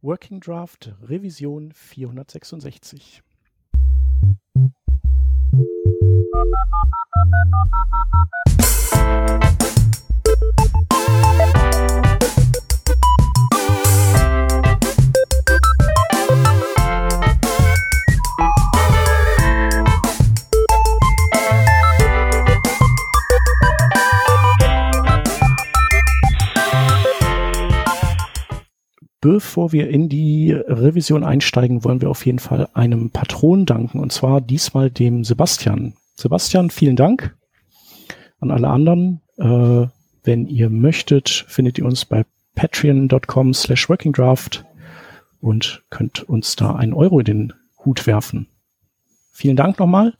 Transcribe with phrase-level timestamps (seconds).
[0.00, 3.20] Working Draft Revision 466.
[29.30, 34.10] Bevor wir in die Revision einsteigen, wollen wir auf jeden Fall einem Patron danken, und
[34.10, 35.92] zwar diesmal dem Sebastian.
[36.14, 37.36] Sebastian, vielen Dank
[38.40, 39.20] an alle anderen.
[39.36, 39.86] Äh,
[40.24, 42.24] wenn ihr möchtet, findet ihr uns bei
[42.54, 44.64] patreon.com slash workingdraft
[45.42, 47.52] und könnt uns da einen Euro in den
[47.84, 48.48] Hut werfen.
[49.30, 50.14] Vielen Dank nochmal.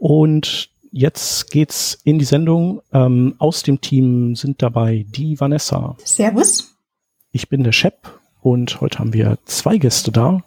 [0.00, 2.82] Und jetzt geht's in die Sendung.
[2.92, 5.96] Ähm, aus dem Team sind dabei die Vanessa.
[6.02, 6.74] Servus.
[7.30, 10.42] Ich bin der Shep und heute haben wir zwei Gäste da.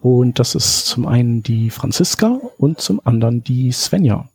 [0.00, 4.28] Und das ist zum einen die Franziska und zum anderen die Svenja.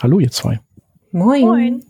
[0.00, 0.60] Hallo, ihr zwei.
[1.10, 1.42] Moin.
[1.42, 1.84] Moin.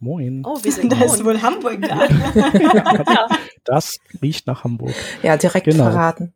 [0.00, 0.42] Moin.
[0.44, 2.06] Oh, wir sind da ist wohl Hamburg da.
[3.14, 3.28] ja,
[3.64, 4.94] das riecht nach Hamburg.
[5.22, 5.84] Ja, direkt genau.
[5.84, 6.32] verraten.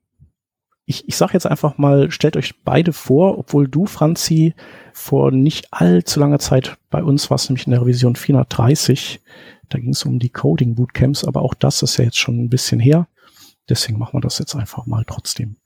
[0.87, 4.55] Ich, ich sage jetzt einfach mal, stellt euch beide vor, obwohl du, Franzi,
[4.93, 9.21] vor nicht allzu langer Zeit bei uns warst, nämlich in der Revision 430.
[9.71, 12.51] Da ging es um die Coding Bootcamps, aber auch das ist ja jetzt schon ein
[12.51, 13.09] bisschen her.
[13.69, 15.57] Deswegen machen wir das jetzt einfach mal trotzdem.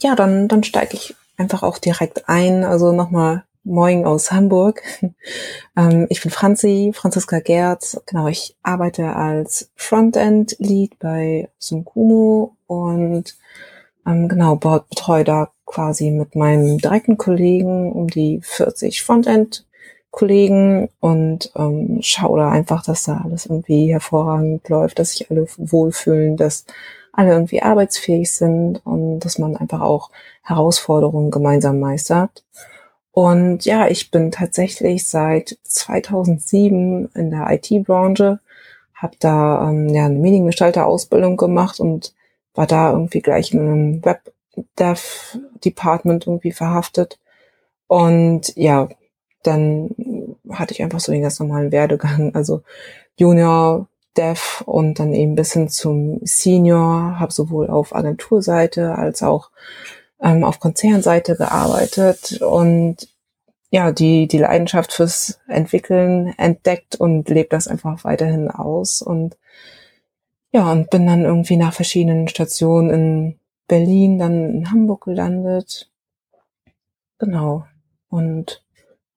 [0.00, 2.64] Ja, dann, dann steige ich einfach auch direkt ein.
[2.64, 4.80] Also nochmal Moin aus Hamburg.
[5.76, 8.00] ähm, ich bin Franzi, Franziska Gerz.
[8.06, 13.36] Genau, ich arbeite als Frontend-Lead bei Sumkumo und
[14.06, 21.98] ähm, genau, betreue da quasi mit meinem direkten Kollegen um die 40 Frontend-Kollegen und ähm,
[22.02, 26.66] schaue da einfach, dass da alles irgendwie hervorragend läuft, dass sich alle wohlfühlen, dass
[27.16, 30.10] alle irgendwie arbeitsfähig sind und dass man einfach auch
[30.42, 32.44] Herausforderungen gemeinsam meistert.
[33.12, 38.40] Und ja, ich bin tatsächlich seit 2007 in der IT-Branche,
[38.94, 42.12] habe da ähm, ja eine Mediengestalter-Ausbildung gemacht und
[42.54, 47.18] war da irgendwie gleich in einem Web-Dev-Department irgendwie verhaftet.
[47.86, 48.90] Und ja,
[49.42, 52.60] dann hatte ich einfach so den ganz normalen Werdegang, also
[53.16, 59.50] Junior, Dev und dann eben bis hin zum Senior, habe sowohl auf Agenturseite als auch
[60.20, 63.08] ähm, auf Konzernseite gearbeitet und
[63.70, 69.36] ja, die, die Leidenschaft fürs Entwickeln entdeckt und lebt das einfach weiterhin aus und
[70.52, 75.90] ja, und bin dann irgendwie nach verschiedenen Stationen in Berlin, dann in Hamburg gelandet.
[77.18, 77.66] Genau.
[78.08, 78.64] Und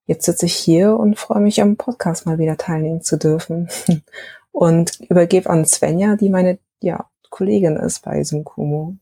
[0.05, 3.69] jetzt sitze ich hier und freue mich am Podcast mal wieder teilnehmen zu dürfen.
[4.51, 8.97] und übergebe an Svenja, die meine ja, Kollegin ist bei Synkumo.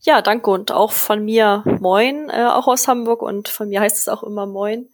[0.00, 3.96] Ja, danke und auch von mir Moin, äh, auch aus Hamburg und von mir heißt
[3.96, 4.88] es auch immer Moin.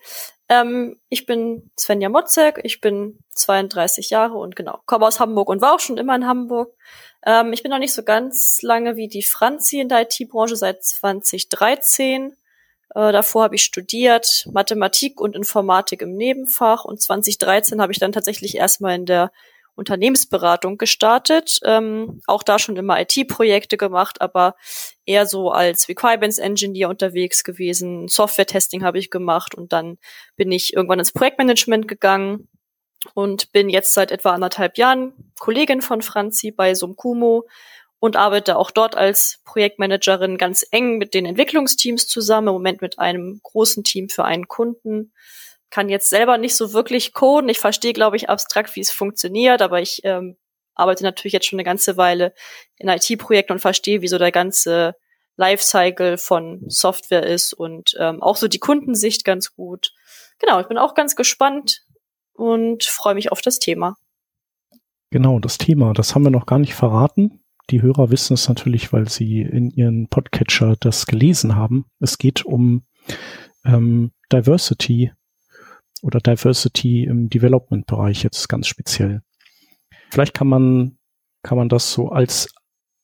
[0.49, 5.61] Ähm, ich bin Svenja Motzek, ich bin 32 Jahre und genau, komme aus Hamburg und
[5.61, 6.75] war auch schon immer in Hamburg.
[7.25, 10.85] Ähm, ich bin noch nicht so ganz lange wie die Franzi in der IT-Branche, seit
[10.85, 12.37] 2013.
[12.95, 18.13] Äh, davor habe ich studiert Mathematik und Informatik im Nebenfach und 2013 habe ich dann
[18.13, 19.33] tatsächlich erstmal in der
[19.75, 21.59] Unternehmensberatung gestartet.
[21.65, 24.55] Ähm, auch da schon immer IT-Projekte gemacht, aber
[25.07, 28.09] eher so als Requirements Engineer unterwegs gewesen.
[28.09, 29.97] Software-Testing habe ich gemacht und dann
[30.37, 32.49] bin ich irgendwann ins Projektmanagement gegangen
[33.15, 37.47] und bin jetzt seit etwa anderthalb Jahren Kollegin von Franzi bei Sumkumo
[38.03, 42.99] und arbeite auch dort als Projektmanagerin ganz eng mit den Entwicklungsteams zusammen, im Moment mit
[42.99, 45.13] einem großen Team für einen Kunden.
[45.71, 47.49] Kann jetzt selber nicht so wirklich coden.
[47.49, 50.37] Ich verstehe, glaube ich, abstrakt, wie es funktioniert, aber ich ähm,
[50.75, 52.35] arbeite natürlich jetzt schon eine ganze Weile
[52.77, 54.97] in IT-Projekten und verstehe, wie so der ganze
[55.37, 59.93] Lifecycle von Software ist und ähm, auch so die Kundensicht ganz gut.
[60.41, 61.85] Genau, ich bin auch ganz gespannt
[62.33, 63.97] und freue mich auf das Thema.
[65.13, 68.93] Genau, das Thema, das haben wir noch gar nicht verraten die Hörer wissen es natürlich,
[68.93, 71.87] weil sie in ihren Podcatcher das gelesen haben.
[72.01, 72.83] Es geht um
[73.65, 75.13] ähm, Diversity
[76.03, 79.23] oder Diversity im Development-Bereich jetzt ganz speziell.
[80.11, 80.99] Vielleicht kann man,
[81.43, 82.53] kann man das so als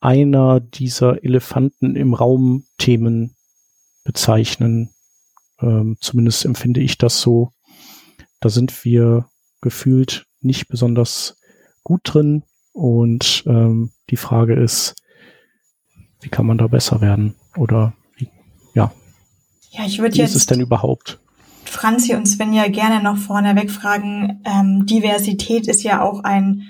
[0.00, 3.36] einer dieser Elefanten im Raum Themen
[4.04, 4.90] bezeichnen.
[5.60, 7.52] Ähm, zumindest empfinde ich das so.
[8.40, 9.28] Da sind wir
[9.60, 11.40] gefühlt nicht besonders
[11.82, 12.44] gut drin.
[12.78, 14.94] Und ähm, die Frage ist,
[16.20, 17.34] wie kann man da besser werden?
[17.56, 18.28] Oder wie,
[18.72, 18.92] ja.
[19.72, 20.30] Ja, ich würde jetzt.
[20.30, 21.18] Wie ist es denn überhaupt?
[21.64, 24.44] Franzi und Svenja gerne noch vorneweg fragen.
[24.44, 26.68] Ähm, Diversität ist ja auch ein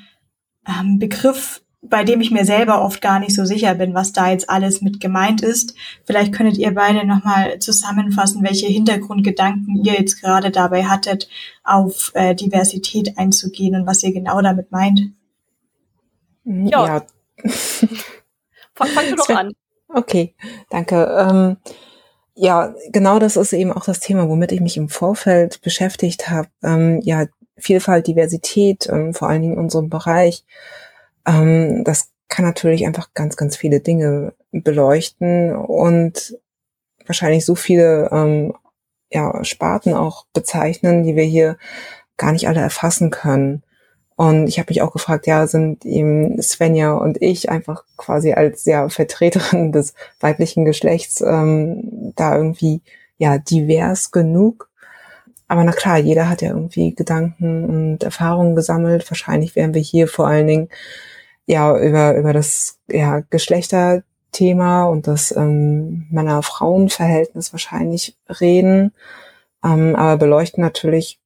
[0.67, 4.31] ähm, Begriff, bei dem ich mir selber oft gar nicht so sicher bin, was da
[4.31, 5.75] jetzt alles mit gemeint ist.
[6.07, 11.29] Vielleicht könntet ihr beide nochmal zusammenfassen, welche Hintergrundgedanken ihr jetzt gerade dabei hattet,
[11.65, 15.13] auf äh, Diversität einzugehen und was ihr genau damit meint.
[16.49, 16.87] Ja.
[16.87, 17.07] ja.
[18.75, 19.53] fang, fang du doch an.
[19.89, 20.35] Okay,
[20.71, 21.05] danke.
[21.19, 21.57] Ähm,
[22.35, 26.49] ja, genau das ist eben auch das Thema, womit ich mich im Vorfeld beschäftigt habe.
[26.63, 30.45] Ähm, ja, Vielfalt, Diversität, ähm, vor allen Dingen in unserem Bereich.
[31.27, 36.39] Ähm, das kann natürlich einfach ganz, ganz viele Dinge beleuchten und
[37.07, 38.55] wahrscheinlich so viele ähm,
[39.11, 41.57] ja, Sparten auch bezeichnen, die wir hier
[42.17, 43.63] gar nicht alle erfassen können.
[44.19, 48.65] Und ich habe mich auch gefragt, ja, sind eben Svenja und ich einfach quasi als
[48.65, 52.83] ja Vertreterin des weiblichen Geschlechts ähm, da irgendwie
[53.19, 54.71] ja divers genug?
[55.47, 59.09] Aber na klar, jeder hat ja irgendwie Gedanken und Erfahrungen gesammelt.
[59.09, 60.69] Wahrscheinlich werden wir hier vor allen Dingen
[61.47, 68.93] ja über über das ja Geschlechterthema und das ähm, Männer-Frauen-Verhältnis wahrscheinlich reden,
[69.65, 71.21] ähm, aber beleuchten natürlich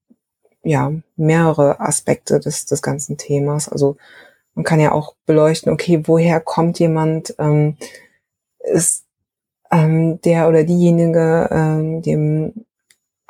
[0.63, 3.69] ja, mehrere Aspekte des, des ganzen Themas.
[3.69, 3.97] Also
[4.55, 7.77] man kann ja auch beleuchten, okay, woher kommt jemand, ähm,
[8.59, 9.05] ist
[9.71, 12.53] ähm, der oder diejenige, ähm, die im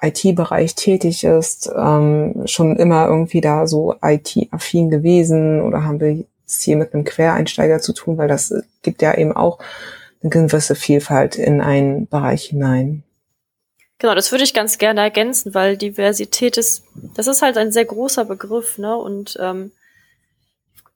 [0.02, 6.62] IT-Bereich tätig ist, ähm, schon immer irgendwie da so IT-affin gewesen oder haben wir es
[6.62, 8.52] hier mit einem Quereinsteiger zu tun, weil das
[8.82, 9.58] gibt ja eben auch
[10.22, 13.04] eine gewisse Vielfalt in einen Bereich hinein.
[14.02, 16.82] Genau, das würde ich ganz gerne ergänzen, weil Diversität ist,
[17.14, 18.96] das ist halt ein sehr großer Begriff, ne?
[18.96, 19.70] Und ähm,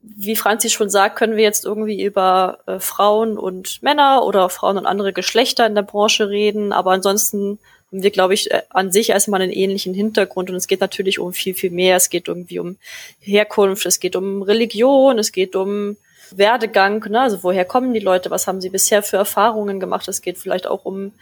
[0.01, 4.77] wie Franzi schon sagt, können wir jetzt irgendwie über äh, Frauen und Männer oder Frauen
[4.77, 7.61] und andere Geschlechter in der Branche reden, aber ansonsten
[7.93, 11.21] haben wir, glaube ich, äh, an sich erstmal einen ähnlichen Hintergrund und es geht natürlich
[11.21, 11.95] um viel, viel mehr.
[11.95, 12.77] Es geht irgendwie um
[13.21, 15.97] Herkunft, es geht um Religion, es geht um
[16.33, 17.21] Werdegang, ne?
[17.21, 20.67] also woher kommen die Leute, was haben sie bisher für Erfahrungen gemacht, es geht vielleicht
[20.67, 21.13] auch um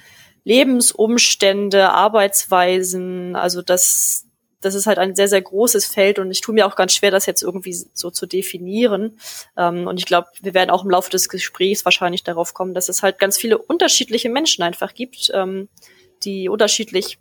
[0.45, 4.27] Lebensumstände, Arbeitsweisen, also das,
[4.61, 7.11] das ist halt ein sehr, sehr großes Feld und ich tue mir auch ganz schwer,
[7.11, 9.19] das jetzt irgendwie so zu definieren.
[9.57, 12.89] Ähm, und ich glaube, wir werden auch im Laufe des Gesprächs wahrscheinlich darauf kommen, dass
[12.89, 15.69] es halt ganz viele unterschiedliche Menschen einfach gibt, ähm,
[16.25, 17.19] die unterschiedlich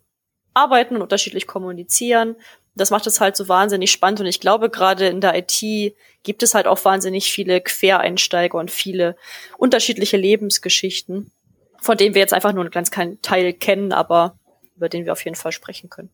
[0.53, 2.35] arbeiten und unterschiedlich kommunizieren.
[2.75, 6.43] Das macht es halt so wahnsinnig spannend und ich glaube, gerade in der IT gibt
[6.43, 9.15] es halt auch wahnsinnig viele Quereinsteiger und viele
[9.57, 11.31] unterschiedliche Lebensgeschichten
[11.83, 14.39] von dem wir jetzt einfach nur einen ganz kleinen Teil kennen, aber
[14.75, 16.09] über den wir auf jeden Fall sprechen können.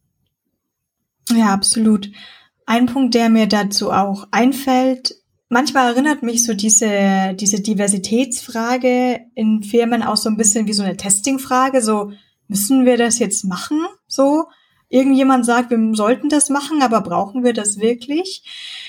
[1.29, 2.09] Ja, absolut.
[2.65, 5.15] Ein Punkt, der mir dazu auch einfällt,
[5.47, 10.81] manchmal erinnert mich so diese, diese Diversitätsfrage in Firmen auch so ein bisschen wie so
[10.81, 12.11] eine Testingfrage, so
[12.47, 13.79] müssen wir das jetzt machen?
[14.07, 14.45] So,
[14.87, 18.43] irgendjemand sagt, wir sollten das machen, aber brauchen wir das wirklich?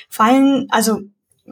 [0.08, 1.00] Fallen, also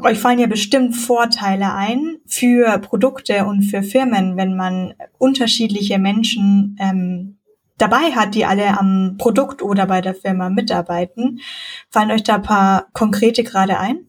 [0.03, 6.77] euch fallen ja bestimmt Vorteile ein für Produkte und für Firmen, wenn man unterschiedliche Menschen
[6.81, 7.39] ähm,
[7.79, 11.41] dabei hat, die alle am Produkt oder bei der Firma mitarbeiten.
[11.91, 14.07] Fallen euch da ein paar konkrete gerade ein?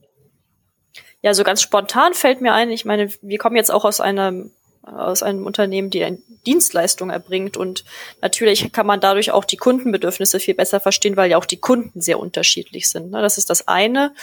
[1.21, 4.51] Ja, so ganz spontan fällt mir ein, ich meine, wir kommen jetzt auch aus einem
[4.97, 7.57] aus einem Unternehmen, die eine Dienstleistung erbringt.
[7.57, 7.83] Und
[8.21, 12.01] natürlich kann man dadurch auch die Kundenbedürfnisse viel besser verstehen, weil ja auch die Kunden
[12.01, 13.11] sehr unterschiedlich sind.
[13.11, 13.21] Ne?
[13.21, 14.13] Das ist das eine.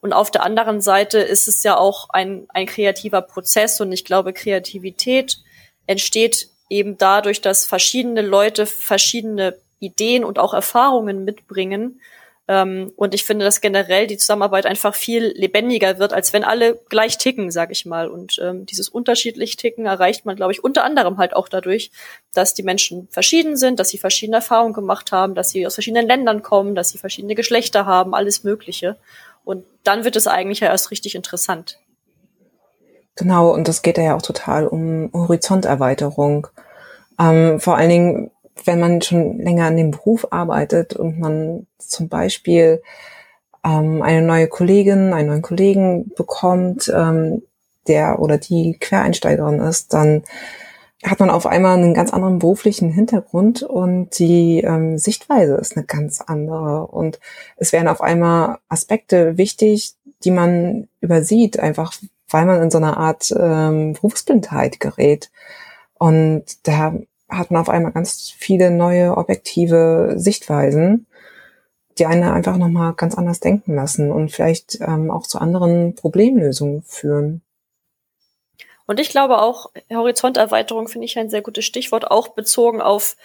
[0.00, 3.80] Und auf der anderen Seite ist es ja auch ein, ein kreativer Prozess.
[3.80, 5.38] Und ich glaube, Kreativität
[5.86, 12.00] entsteht eben dadurch, dass verschiedene Leute verschiedene Ideen und auch Erfahrungen mitbringen
[12.46, 16.78] ähm, und ich finde, dass generell die Zusammenarbeit einfach viel lebendiger wird, als wenn alle
[16.90, 18.08] gleich ticken, sag ich mal.
[18.08, 21.90] Und ähm, dieses unterschiedlich Ticken erreicht man, glaube ich, unter anderem halt auch dadurch,
[22.34, 26.06] dass die Menschen verschieden sind, dass sie verschiedene Erfahrungen gemacht haben, dass sie aus verschiedenen
[26.06, 28.96] Ländern kommen, dass sie verschiedene Geschlechter haben, alles Mögliche.
[29.44, 31.78] Und dann wird es eigentlich ja erst richtig interessant.
[33.16, 36.48] Genau, und das geht ja auch total um Horizonterweiterung.
[37.18, 38.30] Ähm, vor allen Dingen,
[38.64, 42.82] wenn man schon länger an dem Beruf arbeitet und man zum Beispiel
[43.64, 47.42] ähm, eine neue Kollegin, einen neuen Kollegen bekommt, ähm,
[47.86, 50.22] der oder die Quereinsteigerin ist, dann
[51.04, 55.84] hat man auf einmal einen ganz anderen beruflichen Hintergrund und die ähm, Sichtweise ist eine
[55.84, 56.86] ganz andere.
[56.86, 57.20] Und
[57.56, 59.94] es werden auf einmal Aspekte wichtig,
[60.24, 61.92] die man übersieht, einfach
[62.30, 65.30] weil man in so einer Art ähm, Berufsblindheit gerät.
[65.98, 66.94] Und da
[67.28, 71.06] hat man auf einmal ganz viele neue objektive Sichtweisen,
[71.98, 76.82] die einen einfach nochmal ganz anders denken lassen und vielleicht ähm, auch zu anderen Problemlösungen
[76.82, 77.42] führen.
[78.86, 83.16] Und ich glaube auch, Horizonterweiterung finde ich ein sehr gutes Stichwort, auch bezogen auf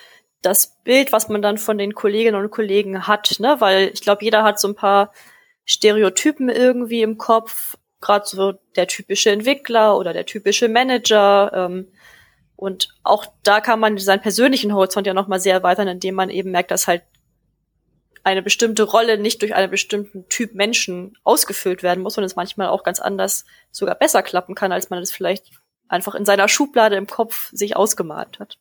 [0.42, 3.58] das Bild, was man dann von den Kolleginnen und Kollegen hat, ne?
[3.60, 5.12] Weil ich glaube, jeder hat so ein paar
[5.66, 11.52] Stereotypen irgendwie im Kopf gerade so der typische Entwickler oder der typische Manager.
[11.54, 11.88] Ähm,
[12.60, 16.52] und auch da kann man seinen persönlichen Horizont ja nochmal sehr erweitern, indem man eben
[16.52, 17.04] merkt, dass halt
[18.26, 22.68] eine bestimmte Rolle nicht durch einen bestimmten Typ Menschen ausgefüllt werden muss und es manchmal
[22.68, 25.52] auch ganz anders sogar besser klappen kann, als man es vielleicht
[25.88, 28.58] einfach in seiner Schublade im Kopf sich ausgemalt hat.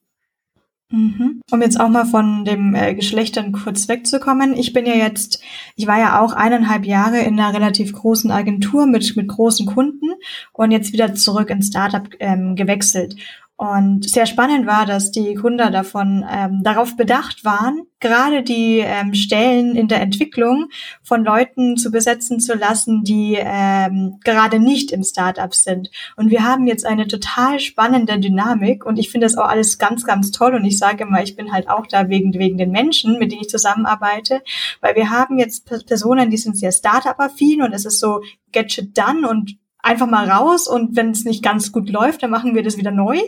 [0.91, 1.43] Mhm.
[1.51, 4.57] Um jetzt auch mal von dem äh, Geschlechtern kurz wegzukommen.
[4.57, 5.43] Ich bin ja jetzt,
[5.75, 10.07] ich war ja auch eineinhalb Jahre in einer relativ großen Agentur mit, mit großen Kunden
[10.53, 13.17] und jetzt wieder zurück ins Startup ähm, gewechselt.
[13.61, 19.15] Und sehr spannend war, dass die Gründer davon ähm, darauf bedacht waren, gerade die ähm,
[19.15, 20.69] Stellen in der Entwicklung
[21.03, 25.91] von Leuten zu besetzen zu lassen, die ähm, gerade nicht im Startup sind.
[26.15, 30.05] Und wir haben jetzt eine total spannende Dynamik und ich finde das auch alles ganz,
[30.05, 30.55] ganz toll.
[30.55, 33.43] Und ich sage immer, ich bin halt auch da wegen, wegen den Menschen, mit denen
[33.43, 34.41] ich zusammenarbeite,
[34.81, 38.21] weil wir haben jetzt Personen, die sind sehr Startup-affin und es ist so,
[38.53, 42.31] get shit done und einfach mal raus und wenn es nicht ganz gut läuft, dann
[42.31, 43.19] machen wir das wieder neu.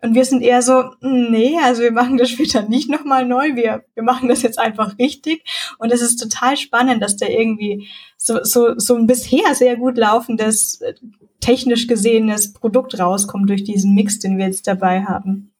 [0.00, 3.56] Und wir sind eher so, hm, nee, also wir machen das später nicht nochmal neu,
[3.56, 5.44] wir, wir machen das jetzt einfach richtig.
[5.78, 9.98] Und es ist total spannend, dass da irgendwie so, so, so ein bisher sehr gut
[9.98, 10.80] laufendes,
[11.40, 15.53] technisch gesehenes Produkt rauskommt durch diesen Mix, den wir jetzt dabei haben.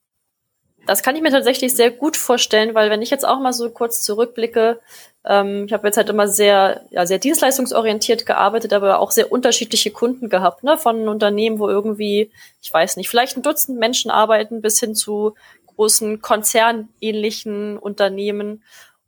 [0.87, 3.71] Das kann ich mir tatsächlich sehr gut vorstellen, weil wenn ich jetzt auch mal so
[3.71, 4.81] kurz zurückblicke,
[5.25, 9.91] ähm, ich habe jetzt halt immer sehr, ja, sehr dienstleistungsorientiert gearbeitet, aber auch sehr unterschiedliche
[9.91, 10.76] Kunden gehabt, ne?
[10.76, 12.31] Von Unternehmen, wo irgendwie,
[12.62, 15.35] ich weiß nicht, vielleicht ein Dutzend Menschen arbeiten, bis hin zu
[15.75, 18.62] großen konzernähnlichen Unternehmen.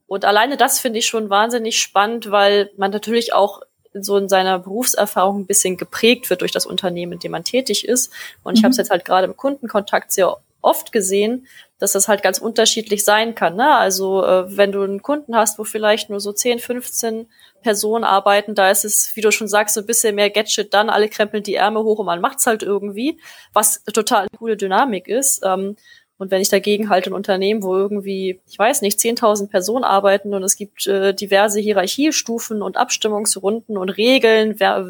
[0.06, 3.60] Und alleine das finde ich schon wahnsinnig spannend, weil man natürlich auch
[3.92, 7.86] so in seiner Berufserfahrung ein bisschen geprägt wird durch das Unternehmen, in dem man tätig
[7.86, 8.12] ist.
[8.42, 8.64] Und ich mhm.
[8.64, 11.46] habe es jetzt halt gerade im Kundenkontakt sehr oft gesehen,
[11.78, 13.56] dass das halt ganz unterschiedlich sein kann.
[13.56, 13.74] Ne?
[13.74, 17.28] Also äh, wenn du einen Kunden hast, wo vielleicht nur so 10, 15
[17.62, 20.88] Personen arbeiten, da ist es, wie du schon sagst, so ein bisschen mehr Gadget dann,
[20.88, 23.20] alle krempeln die Ärmel hoch und man macht's halt irgendwie,
[23.52, 25.42] was total eine coole Dynamik ist.
[25.44, 25.76] Ähm,
[26.18, 30.32] und wenn ich dagegen halt ein Unternehmen, wo irgendwie, ich weiß nicht, 10.000 Personen arbeiten
[30.32, 34.86] und es gibt äh, diverse Hierarchiestufen und Abstimmungsrunden und Regeln, wer,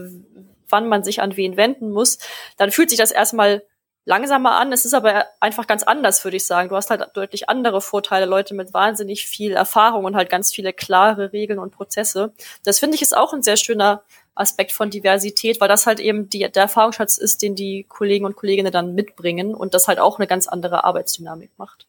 [0.68, 2.18] wann man sich an wen wenden muss,
[2.58, 3.64] dann fühlt sich das erstmal
[4.06, 4.72] langsamer an.
[4.72, 6.70] Es ist aber einfach ganz anders, würde ich sagen.
[6.70, 10.72] Du hast halt deutlich andere Vorteile, Leute mit wahnsinnig viel Erfahrung und halt ganz viele
[10.72, 12.32] klare Regeln und Prozesse.
[12.64, 14.02] Das finde ich ist auch ein sehr schöner
[14.34, 18.36] Aspekt von Diversität, weil das halt eben die, der Erfahrungsschatz ist, den die Kollegen und
[18.36, 21.86] Kolleginnen dann mitbringen und das halt auch eine ganz andere Arbeitsdynamik macht.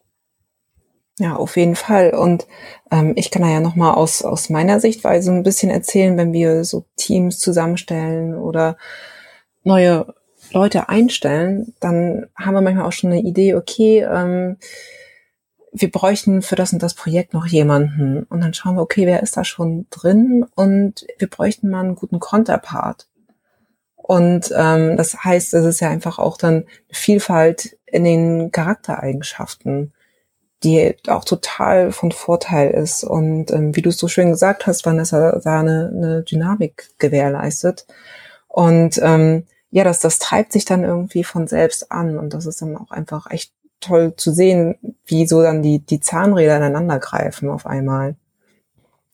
[1.20, 2.14] Ja, auf jeden Fall.
[2.14, 2.46] Und
[2.90, 6.64] ähm, ich kann da ja nochmal aus, aus meiner Sichtweise ein bisschen erzählen, wenn wir
[6.64, 8.76] so Teams zusammenstellen oder
[9.64, 10.14] neue
[10.52, 14.56] Leute einstellen, dann haben wir manchmal auch schon eine Idee, okay, ähm,
[15.72, 18.24] wir bräuchten für das und das Projekt noch jemanden.
[18.24, 20.46] Und dann schauen wir, okay, wer ist da schon drin?
[20.54, 23.06] Und wir bräuchten mal einen guten Konterpart.
[23.96, 29.92] Und ähm, das heißt, es ist ja einfach auch dann Vielfalt in den Charaktereigenschaften,
[30.64, 33.04] die auch total von Vorteil ist.
[33.04, 37.86] Und ähm, wie du es so schön gesagt hast, Vanessa, da eine, eine Dynamik gewährleistet.
[38.48, 42.62] Und ähm, ja, das, das treibt sich dann irgendwie von selbst an und das ist
[42.62, 47.48] dann auch einfach echt toll zu sehen, wie so dann die, die Zahnräder ineinander greifen
[47.48, 48.16] auf einmal.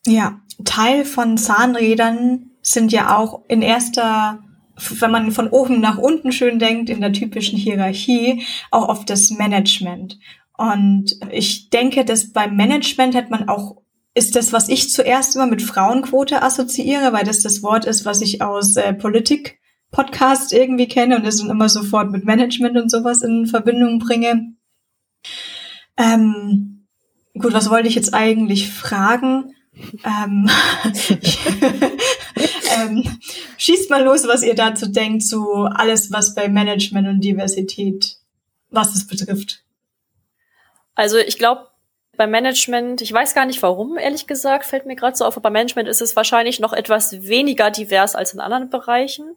[0.07, 4.39] Ja, Teil von Zahnrädern sind ja auch in erster,
[4.77, 9.31] wenn man von oben nach unten schön denkt, in der typischen Hierarchie, auch oft das
[9.31, 10.19] Management.
[10.57, 13.83] Und ich denke, dass beim Management hat man auch
[14.17, 18.21] ist das, was ich zuerst immer mit Frauenquote assoziiere, weil das das Wort ist, was
[18.21, 19.59] ich aus äh, Politik
[19.95, 24.55] Podcast irgendwie kenne und es dann immer sofort mit Management und sowas in Verbindung bringe.
[25.97, 26.87] Ähm,
[27.39, 29.55] gut, was wollte ich jetzt eigentlich fragen?
[30.05, 30.51] Ähm,
[32.77, 33.19] ähm,
[33.57, 38.17] schießt mal los, was ihr dazu denkt, zu alles, was bei Management und Diversität,
[38.71, 39.63] was es betrifft.
[40.97, 41.69] Also ich glaube,
[42.17, 45.45] beim Management, ich weiß gar nicht warum, ehrlich gesagt, fällt mir gerade so auf, aber
[45.45, 49.37] beim Management ist es wahrscheinlich noch etwas weniger divers als in anderen Bereichen.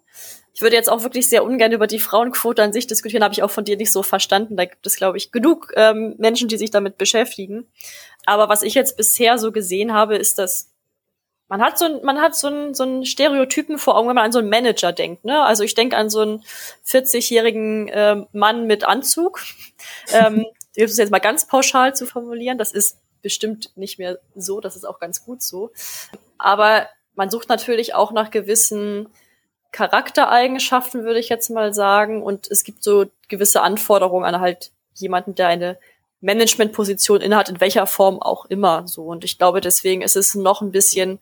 [0.57, 3.43] Ich würde jetzt auch wirklich sehr ungern über die Frauenquote an sich diskutieren, habe ich
[3.43, 4.57] auch von dir nicht so verstanden.
[4.57, 7.67] Da gibt es, glaube ich, genug ähm, Menschen, die sich damit beschäftigen.
[8.25, 10.71] Aber was ich jetzt bisher so gesehen habe, ist, dass
[11.47, 14.25] man hat so ein, man hat so ein, so ein Stereotypen vor Augen, wenn man
[14.25, 15.25] an so einen Manager denkt.
[15.25, 15.43] Ne?
[15.43, 16.43] Also ich denke an so einen
[16.87, 19.43] 40-jährigen äh, Mann mit Anzug.
[20.11, 20.43] ähm,
[20.75, 22.57] das ist jetzt mal ganz pauschal zu formulieren.
[22.57, 24.59] Das ist bestimmt nicht mehr so.
[24.59, 25.69] Das ist auch ganz gut so.
[26.39, 29.09] Aber man sucht natürlich auch nach gewissen
[29.71, 32.23] Charaktereigenschaften, würde ich jetzt mal sagen.
[32.23, 35.77] Und es gibt so gewisse Anforderungen an halt jemanden, der eine
[36.21, 39.03] Managementposition innehat, in welcher Form auch immer so.
[39.05, 41.19] Und ich glaube, deswegen ist es noch ein bisschen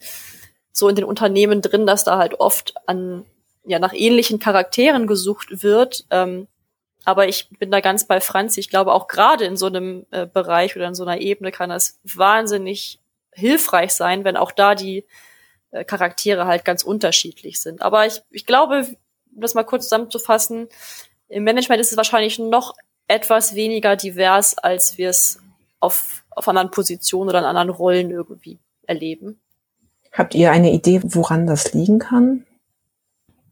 [0.71, 3.25] so in den Unternehmen drin, dass da halt oft an
[3.65, 6.05] ja nach ähnlichen Charakteren gesucht wird.
[6.11, 6.47] Ähm,
[7.03, 8.57] aber ich bin da ganz bei Franz.
[8.57, 11.69] Ich glaube, auch gerade in so einem äh, Bereich oder in so einer Ebene kann
[11.69, 12.99] das wahnsinnig
[13.31, 15.05] hilfreich sein, wenn auch da die
[15.83, 17.81] Charaktere halt ganz unterschiedlich sind.
[17.81, 18.87] Aber ich, ich glaube,
[19.33, 20.67] um das mal kurz zusammenzufassen,
[21.27, 22.75] im Management ist es wahrscheinlich noch
[23.07, 25.39] etwas weniger divers, als wir es
[25.79, 29.39] auf, auf anderen Positionen oder in anderen Rollen irgendwie erleben.
[30.11, 32.45] Habt ihr eine Idee, woran das liegen kann?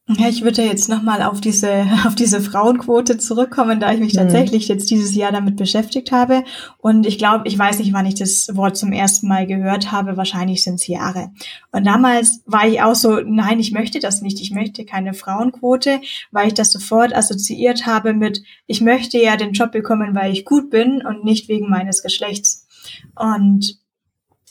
[0.09, 4.17] Ja, ich würde jetzt nochmal auf diese, auf diese Frauenquote zurückkommen, da ich mich mhm.
[4.17, 6.43] tatsächlich jetzt dieses Jahr damit beschäftigt habe.
[6.77, 10.17] Und ich glaube, ich weiß nicht, wann ich das Wort zum ersten Mal gehört habe.
[10.17, 11.31] Wahrscheinlich sind es Jahre.
[11.71, 14.41] Und damals war ich auch so, nein, ich möchte das nicht.
[14.41, 19.53] Ich möchte keine Frauenquote, weil ich das sofort assoziiert habe mit, ich möchte ja den
[19.53, 22.67] Job bekommen, weil ich gut bin und nicht wegen meines Geschlechts.
[23.15, 23.82] Und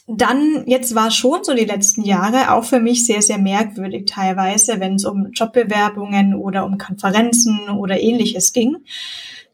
[0.06, 4.80] dann, jetzt war schon so die letzten Jahre auch für mich sehr, sehr merkwürdig teilweise,
[4.80, 8.78] wenn es um Jobbewerbungen oder um Konferenzen oder ähnliches ging,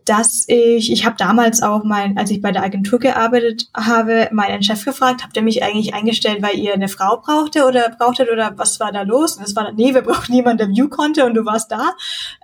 [0.09, 4.63] dass ich, ich habe damals auch mein, als ich bei der Agentur gearbeitet habe, meinen
[4.63, 8.55] Chef gefragt, habt ihr mich eigentlich eingestellt, weil ihr eine Frau brauchte oder brauchtet oder
[8.57, 9.37] was war da los?
[9.37, 11.91] Und es war, nee, wir brauchen jemanden, der View konnte und du warst da.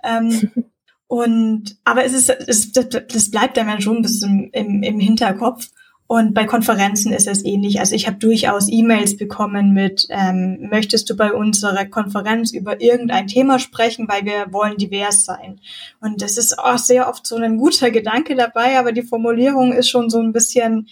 [0.03, 0.51] Ähm,
[1.07, 5.69] und, aber es ist, es, das, das bleibt einem schon ein bisschen im, im Hinterkopf.
[6.07, 7.79] Und bei Konferenzen ist es ähnlich.
[7.79, 13.25] Also ich habe durchaus E-Mails bekommen mit, ähm, möchtest du bei unserer Konferenz über irgendein
[13.25, 15.59] Thema sprechen, weil wir wollen divers sein.
[16.01, 19.89] Und das ist auch sehr oft so ein guter Gedanke dabei, aber die Formulierung ist
[19.89, 20.87] schon so ein bisschen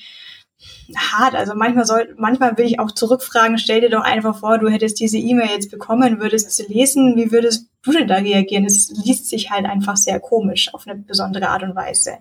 [0.95, 1.35] hart.
[1.35, 4.99] Also manchmal soll, manchmal will ich auch zurückfragen, stell dir doch einfach vor, du hättest
[4.99, 8.65] diese E-Mail jetzt bekommen, würdest sie lesen, wie würdest du denn da reagieren?
[8.65, 12.17] Es liest sich halt einfach sehr komisch auf eine besondere Art und Weise.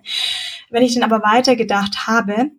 [0.69, 2.51] Wenn ich dann aber weitergedacht habe,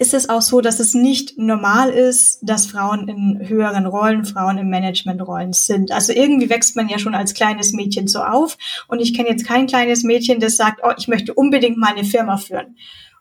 [0.00, 4.56] ist es auch so, dass es nicht normal ist, dass Frauen in höheren Rollen, Frauen
[4.56, 5.92] in Managementrollen sind.
[5.92, 8.56] Also irgendwie wächst man ja schon als kleines Mädchen so auf.
[8.88, 12.38] Und ich kenne jetzt kein kleines Mädchen, das sagt, oh, ich möchte unbedingt meine Firma
[12.38, 12.78] führen.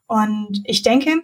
[0.08, 1.22] Und ich denke,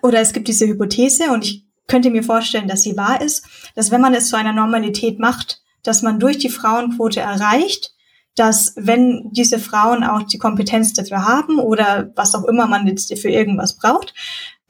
[0.00, 3.90] oder es gibt diese Hypothese und ich könnte mir vorstellen, dass sie wahr ist, dass
[3.90, 7.94] wenn man es zu einer Normalität macht, dass man durch die Frauenquote erreicht,
[8.36, 13.16] dass wenn diese Frauen auch die Kompetenz dafür haben oder was auch immer man jetzt
[13.18, 14.14] für irgendwas braucht,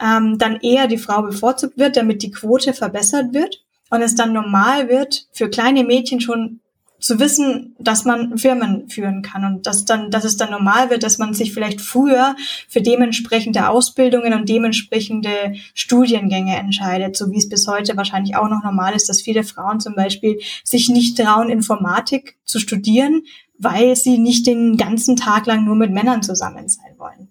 [0.00, 4.32] ähm, dann eher die Frau bevorzugt wird, damit die Quote verbessert wird und es dann
[4.32, 6.60] normal wird, für kleine Mädchen schon
[7.04, 11.02] zu wissen, dass man Firmen führen kann und dass dann, dass es dann normal wird,
[11.02, 12.34] dass man sich vielleicht früher
[12.66, 18.62] für dementsprechende Ausbildungen und dementsprechende Studiengänge entscheidet, so wie es bis heute wahrscheinlich auch noch
[18.64, 23.22] normal ist, dass viele Frauen zum Beispiel sich nicht trauen, Informatik zu studieren,
[23.58, 27.28] weil sie nicht den ganzen Tag lang nur mit Männern zusammen sein wollen.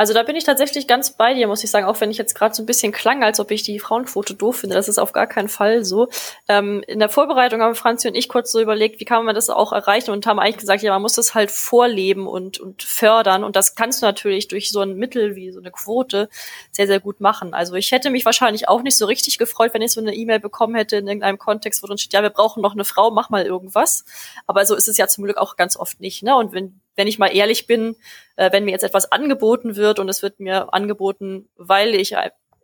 [0.00, 2.34] Also da bin ich tatsächlich ganz bei dir, muss ich sagen, auch wenn ich jetzt
[2.34, 4.74] gerade so ein bisschen klang, als ob ich die Frauenquote doof finde.
[4.74, 6.08] Das ist auf gar keinen Fall so.
[6.48, 9.50] Ähm, in der Vorbereitung haben Franzi und ich kurz so überlegt, wie kann man das
[9.50, 13.44] auch erreichen und haben eigentlich gesagt, ja, man muss das halt vorleben und, und fördern.
[13.44, 16.30] Und das kannst du natürlich durch so ein Mittel wie so eine Quote
[16.72, 17.52] sehr, sehr gut machen.
[17.52, 20.40] Also ich hätte mich wahrscheinlich auch nicht so richtig gefreut, wenn ich so eine E-Mail
[20.40, 23.28] bekommen hätte in irgendeinem Kontext, wo drin steht, ja, wir brauchen noch eine Frau, mach
[23.28, 24.06] mal irgendwas.
[24.46, 26.22] Aber so ist es ja zum Glück auch ganz oft nicht.
[26.22, 26.34] Ne?
[26.34, 27.96] Und wenn wenn ich mal ehrlich bin,
[28.36, 32.14] äh, wenn mir jetzt etwas angeboten wird und es wird mir angeboten, weil ich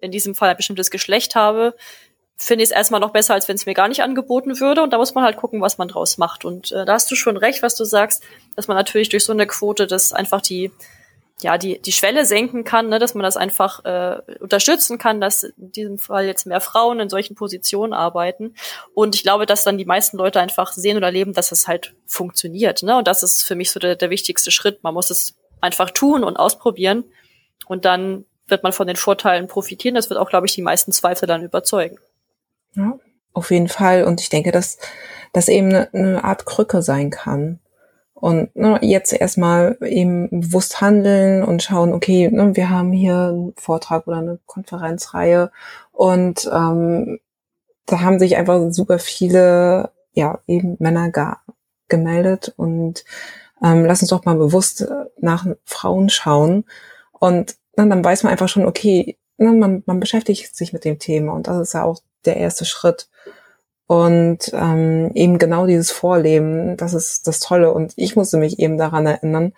[0.01, 1.75] in diesem Fall ein bestimmtes Geschlecht habe,
[2.37, 4.83] finde ich es erstmal noch besser, als wenn es mir gar nicht angeboten würde.
[4.83, 6.44] Und da muss man halt gucken, was man draus macht.
[6.44, 8.22] Und äh, da hast du schon recht, was du sagst,
[8.57, 10.70] dass man natürlich durch so eine Quote das einfach die
[11.42, 15.42] ja, die, die Schwelle senken kann, ne, dass man das einfach äh, unterstützen kann, dass
[15.42, 18.55] in diesem Fall jetzt mehr Frauen in solchen Positionen arbeiten.
[18.94, 21.94] Und ich glaube, dass dann die meisten Leute einfach sehen oder erleben, dass es halt
[22.07, 22.83] funktioniert.
[22.83, 22.96] Ne?
[22.96, 24.83] Und das ist für mich so der, der wichtigste Schritt.
[24.83, 27.05] Man muss es einfach tun und ausprobieren.
[27.66, 29.94] Und dann wird man von den Vorteilen profitieren.
[29.94, 31.99] Das wird auch, glaube ich, die meisten Zweifel dann überzeugen.
[32.75, 32.99] Ja,
[33.35, 34.05] auf jeden Fall.
[34.05, 34.79] Und ich denke, dass
[35.35, 37.61] das eben eine Art Krücke sein kann
[38.18, 43.52] und ne, jetzt erstmal eben bewusst handeln und schauen, okay, ne, wir haben hier einen
[43.57, 45.50] Vortrag oder eine Konferenzreihe.
[45.92, 47.20] Und ähm,
[47.85, 51.42] da haben sich einfach super viele, ja, eben Männer gar
[51.88, 52.55] gemeldet.
[52.57, 53.05] Und
[53.62, 56.64] ähm, lass uns doch mal bewusst nach Frauen schauen.
[57.12, 60.98] Und ne, dann weiß man einfach schon, okay, ne, man, man beschäftigt sich mit dem
[60.98, 61.35] Thema.
[61.35, 63.11] Und das ist ja auch der erste Schritt.
[63.87, 67.72] Und ähm, eben genau dieses Vorleben, das ist das Tolle.
[67.72, 69.53] Und ich musste mich eben daran erinnern.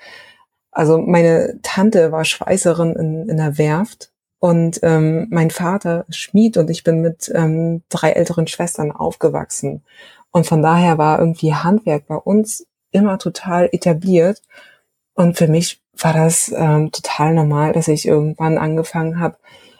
[0.70, 6.70] Also meine Tante war Schweißerin in, in der Werft und ähm, mein Vater Schmied und
[6.70, 9.82] ich bin mit ähm, drei älteren Schwestern aufgewachsen.
[10.30, 14.42] Und von daher war irgendwie Handwerk bei uns immer total etabliert.
[15.14, 19.38] Und für mich war das ähm, total normal, dass ich irgendwann angefangen habe,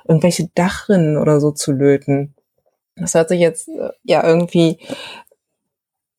[0.09, 2.35] irgendwelche Dachrinnen oder so zu löten.
[3.01, 4.79] Das hört sich jetzt äh, ja irgendwie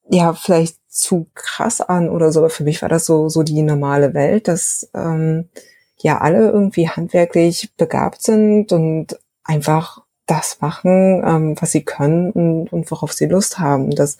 [0.09, 3.61] ja vielleicht zu krass an oder so, aber für mich war das so, so die
[3.61, 5.49] normale Welt, dass ähm,
[5.97, 12.73] ja alle irgendwie handwerklich begabt sind und einfach das machen, ähm, was sie können und,
[12.73, 14.17] und worauf sie Lust haben, dass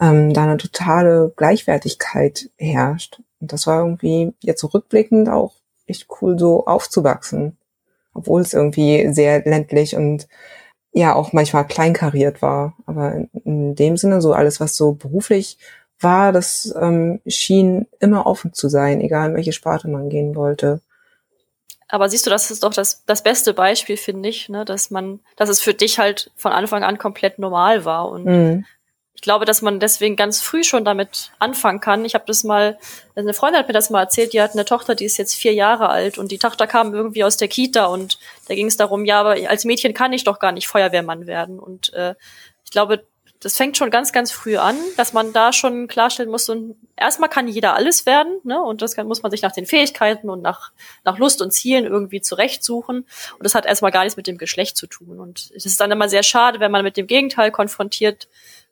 [0.00, 3.20] ähm, da eine totale Gleichwertigkeit herrscht.
[3.40, 5.54] Und das war irgendwie jetzt zurückblickend so auch
[5.86, 7.56] echt cool, so aufzuwachsen,
[8.12, 10.28] obwohl es irgendwie sehr ländlich und
[10.98, 12.74] ja auch manchmal kleinkariert war.
[12.86, 15.58] Aber in, in dem Sinne so alles, was so beruflich
[16.00, 20.80] war, das ähm, schien immer offen zu sein, egal in welche Sparte man gehen wollte.
[21.88, 25.20] Aber siehst du, das ist doch das, das beste Beispiel, finde ich, ne, dass man,
[25.36, 28.10] dass es für dich halt von Anfang an komplett normal war.
[28.10, 28.66] Und mhm.
[29.18, 32.04] Ich glaube, dass man deswegen ganz früh schon damit anfangen kann.
[32.04, 32.78] Ich habe das mal,
[33.16, 35.52] eine Freundin hat mir das mal erzählt, die hat eine Tochter, die ist jetzt vier
[35.52, 39.04] Jahre alt und die Tochter kam irgendwie aus der Kita und da ging es darum,
[39.04, 41.58] ja, aber als Mädchen kann ich doch gar nicht Feuerwehrmann werden.
[41.58, 42.14] Und äh,
[42.64, 43.06] ich glaube,
[43.40, 47.28] das fängt schon ganz, ganz früh an, dass man da schon klarstellen muss, und erstmal
[47.28, 48.62] kann jeder alles werden, ne?
[48.62, 50.70] Und das kann, muss man sich nach den Fähigkeiten und nach,
[51.02, 52.98] nach Lust und Zielen irgendwie zurechtsuchen.
[52.98, 55.18] Und das hat erstmal gar nichts mit dem Geschlecht zu tun.
[55.18, 58.28] Und es ist dann immer sehr schade, wenn man mit dem Gegenteil konfrontiert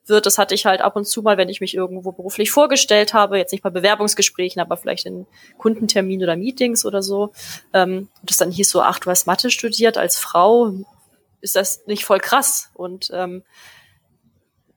[0.09, 0.25] wird.
[0.25, 3.37] Das hatte ich halt ab und zu mal, wenn ich mich irgendwo beruflich vorgestellt habe,
[3.37, 5.25] jetzt nicht bei Bewerbungsgesprächen, aber vielleicht in
[5.57, 7.33] Kundenterminen oder Meetings oder so.
[7.73, 10.73] Ähm, und das dann hieß so, ach, du hast Mathe studiert als Frau,
[11.41, 12.69] ist das nicht voll krass?
[12.73, 13.43] Und ähm,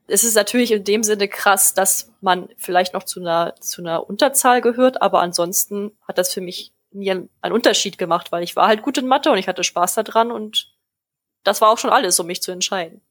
[0.07, 4.09] es ist natürlich in dem Sinne krass, dass man vielleicht noch zu einer, zu einer
[4.09, 8.55] Unterzahl gehört, aber ansonsten hat das für mich nie einen, einen Unterschied gemacht, weil ich
[8.55, 10.73] war halt gut in Mathe und ich hatte Spaß daran und
[11.43, 13.01] das war auch schon alles, um mich zu entscheiden.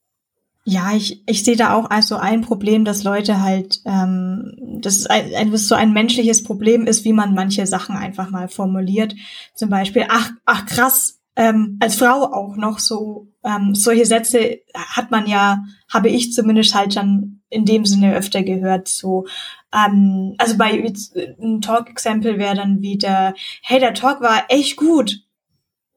[0.65, 5.11] Ja, ich, ich sehe da auch also ein Problem, dass Leute halt, ähm, das ist
[5.11, 9.15] ein, ein, das so ein menschliches Problem ist, wie man manche Sachen einfach mal formuliert.
[9.55, 15.11] Zum Beispiel, ach, ach krass, ähm, als Frau auch noch so ähm, solche Sätze hat
[15.11, 18.89] man ja, habe ich zumindest halt schon in dem Sinne öfter gehört.
[18.89, 19.27] So,
[19.75, 25.21] ähm, also bei ein Talk-Exempel wäre dann wieder, hey, der Talk war echt gut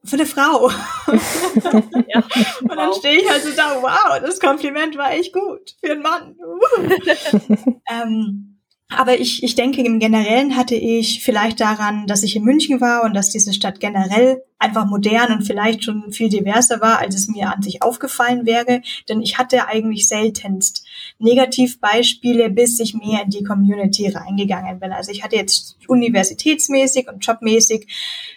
[0.04, 0.70] für eine Frau.
[1.08, 2.22] ja,
[2.60, 6.02] und dann stehe ich halt so da, wow, das Kompliment war echt gut für einen
[6.02, 6.36] Mann.
[7.90, 8.54] ähm,
[8.90, 13.02] aber ich, ich denke, im Generellen hatte ich vielleicht daran, dass ich in München war
[13.02, 17.28] und dass diese Stadt generell einfach modern und vielleicht schon viel diverser war, als es
[17.28, 18.82] mir an sich aufgefallen wäre.
[19.08, 20.83] Denn ich hatte eigentlich seltenst
[21.18, 24.92] Negativbeispiele, bis ich mehr in die Community reingegangen bin.
[24.92, 27.86] Also ich hatte jetzt universitätsmäßig und jobmäßig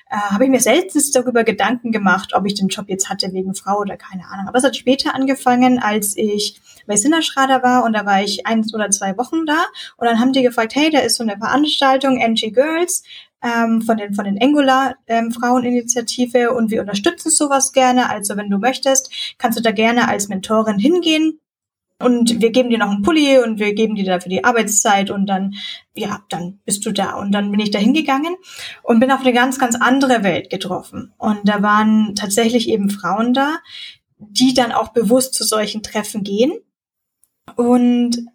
[0.10, 3.56] äh, habe ich mir seltenst darüber Gedanken gemacht, ob ich den Job jetzt hatte wegen
[3.56, 4.48] Frau oder keine Ahnung.
[4.48, 8.74] Aber es hat später angefangen, als ich bei Sinnerschrader war und da war ich eins
[8.74, 9.66] oder zwei Wochen da
[9.98, 13.04] und dann haben die gefragt, hey, da ist so eine Veranstaltung, NG Girls,
[13.44, 18.10] ähm, von den von den Angular ähm, Fraueninitiative und wir unterstützen sowas gerne.
[18.10, 21.40] Also wenn du möchtest, kannst du da gerne als Mentorin hingehen
[22.00, 25.26] und wir geben dir noch einen Pulli und wir geben dir dafür die Arbeitszeit und
[25.26, 25.56] dann,
[25.96, 27.16] ja, dann bist du da.
[27.16, 28.36] Und dann bin ich da hingegangen
[28.84, 31.14] und bin auf eine ganz, ganz andere Welt getroffen.
[31.18, 33.58] Und da waren tatsächlich eben Frauen da,
[34.20, 36.54] die dann auch bewusst zu solchen Treffen gehen.
[37.56, 38.26] Und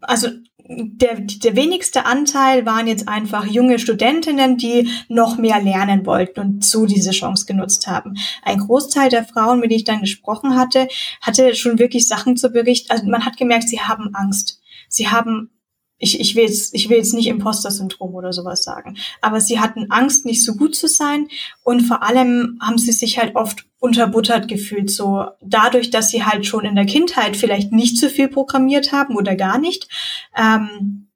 [0.00, 0.28] also
[0.68, 6.64] der, der wenigste Anteil waren jetzt einfach junge Studentinnen, die noch mehr lernen wollten und
[6.64, 8.14] so diese Chance genutzt haben.
[8.42, 10.88] Ein Großteil der Frauen, mit denen ich dann gesprochen hatte,
[11.22, 12.92] hatte schon wirklich Sachen zu berichten.
[12.92, 14.60] Also man hat gemerkt, sie haben Angst.
[14.88, 15.50] Sie haben
[15.98, 19.90] ich, ich will jetzt, ich will jetzt nicht Imposter-Syndrom oder sowas sagen, aber sie hatten
[19.90, 21.28] Angst, nicht so gut zu sein
[21.62, 26.46] und vor allem haben sie sich halt oft unterbuttert gefühlt, so dadurch, dass sie halt
[26.46, 29.88] schon in der Kindheit vielleicht nicht so viel programmiert haben oder gar nicht,
[30.36, 31.08] ähm,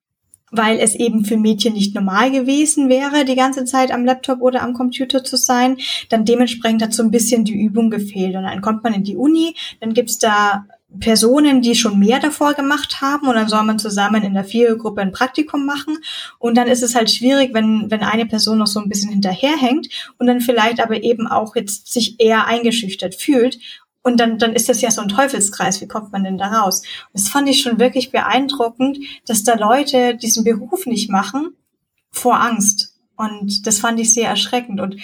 [0.53, 4.63] weil es eben für Mädchen nicht normal gewesen wäre, die ganze Zeit am Laptop oder
[4.63, 5.79] am Computer zu sein.
[6.11, 8.37] Dann dementsprechend hat so ein bisschen die Übung gefehlt.
[8.37, 10.67] Und dann kommt man in die Uni, dann gibt's da
[11.01, 15.01] Personen, die schon mehr davor gemacht haben und dann soll man zusammen in der Vierergruppe
[15.01, 15.99] ein Praktikum machen
[16.39, 19.89] und dann ist es halt schwierig, wenn, wenn eine Person noch so ein bisschen hinterherhängt
[20.19, 23.59] und dann vielleicht aber eben auch jetzt sich eher eingeschüchtert fühlt
[24.03, 25.81] und dann, dann ist das ja so ein Teufelskreis.
[25.81, 26.81] Wie kommt man denn da raus?
[26.81, 31.55] Und das fand ich schon wirklich beeindruckend, dass da Leute diesen Beruf nicht machen
[32.11, 32.99] vor Angst.
[33.17, 34.81] Und das fand ich sehr erschreckend.
[34.81, 34.97] Und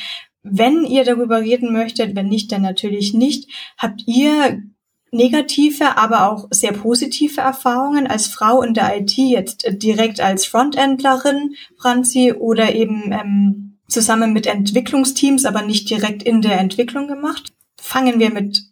[0.42, 4.62] wenn ihr darüber reden möchtet, wenn nicht, dann natürlich nicht, habt ihr
[5.10, 11.54] negative, aber auch sehr positive Erfahrungen als Frau in der IT, jetzt direkt als Frontendlerin,
[11.78, 17.52] Franzi, oder eben ähm, zusammen mit Entwicklungsteams, aber nicht direkt in der Entwicklung gemacht?
[17.80, 18.62] Fangen wir mit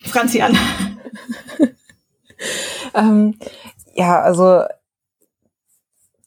[0.00, 0.56] Franzi an.
[2.94, 3.38] ähm,
[3.94, 4.64] ja, also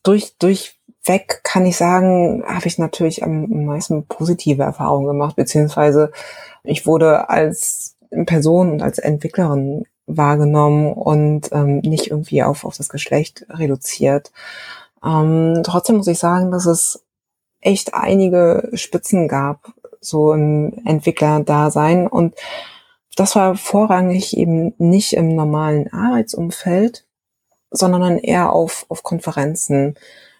[0.04, 6.12] durch, durchweg kann ich sagen, habe ich natürlich am meisten positive Erfahrungen gemacht, beziehungsweise
[6.63, 12.89] ich wurde als Person und als Entwicklerin wahrgenommen und ähm, nicht irgendwie auf, auf das
[12.89, 14.32] Geschlecht reduziert.
[15.04, 17.06] Ähm, trotzdem muss ich sagen, dass es
[17.62, 22.08] echt einige Spitzen gab, so im Entwicklerdasein.
[22.08, 22.36] Und
[23.15, 27.06] das war vorrangig eben nicht im normalen Arbeitsumfeld,
[27.69, 29.95] sondern eher auf, auf Konferenzen.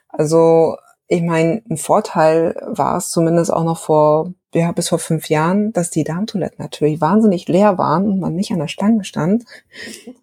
[0.10, 0.76] Also
[1.08, 5.72] ich meine, ein Vorteil war es zumindest auch noch vor, ja, bis vor fünf Jahren,
[5.74, 9.46] dass die Darmtoiletten natürlich wahnsinnig leer waren und man nicht an der Stange stand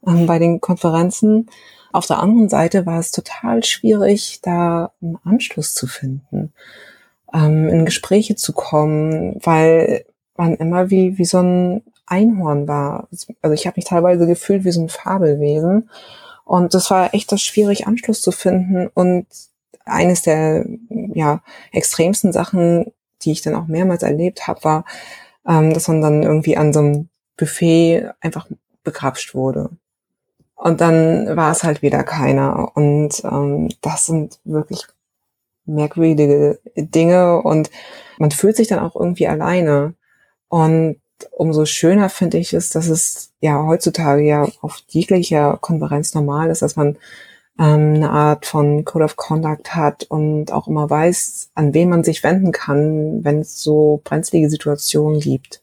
[0.06, 1.48] ähm, bei den Konferenzen.
[1.92, 6.52] Auf der anderen Seite war es total schwierig, da einen Anschluss zu finden,
[7.32, 10.04] ähm, in Gespräche zu kommen, weil
[10.36, 13.08] man immer wie, wie so ein Einhorn war.
[13.42, 15.90] Also ich habe mich teilweise gefühlt wie so ein Fabelwesen.
[16.44, 19.26] Und das war echt das schwierig, Anschluss zu finden und
[19.84, 20.66] eines der
[21.14, 24.84] ja, extremsten Sachen, die ich dann auch mehrmals erlebt habe, war,
[25.46, 28.46] ähm, dass man dann irgendwie an so einem Buffet einfach
[28.84, 29.70] begrapscht wurde.
[30.54, 32.72] Und dann war es halt wieder keiner.
[32.74, 34.86] Und ähm, das sind wirklich
[35.66, 37.70] merkwürdige Dinge und
[38.18, 39.94] man fühlt sich dann auch irgendwie alleine.
[40.48, 40.96] Und
[41.30, 46.62] umso schöner finde ich es, dass es ja heutzutage ja auf jeglicher Konferenz normal ist,
[46.62, 46.96] dass man
[47.58, 52.04] ähm, eine Art von Code of Conduct hat und auch immer weiß, an wen man
[52.04, 55.62] sich wenden kann, wenn es so brenzlige Situationen gibt.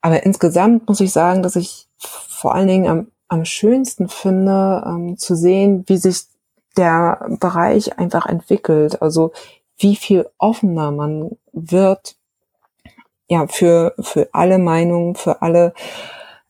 [0.00, 5.18] Aber insgesamt muss ich sagen, dass ich vor allen Dingen am, am schönsten finde, ähm,
[5.18, 6.22] zu sehen, wie sich
[6.76, 9.02] der Bereich einfach entwickelt.
[9.02, 9.32] Also
[9.78, 12.16] wie viel offener man wird,
[13.28, 15.74] ja, für, für alle Meinungen, für alle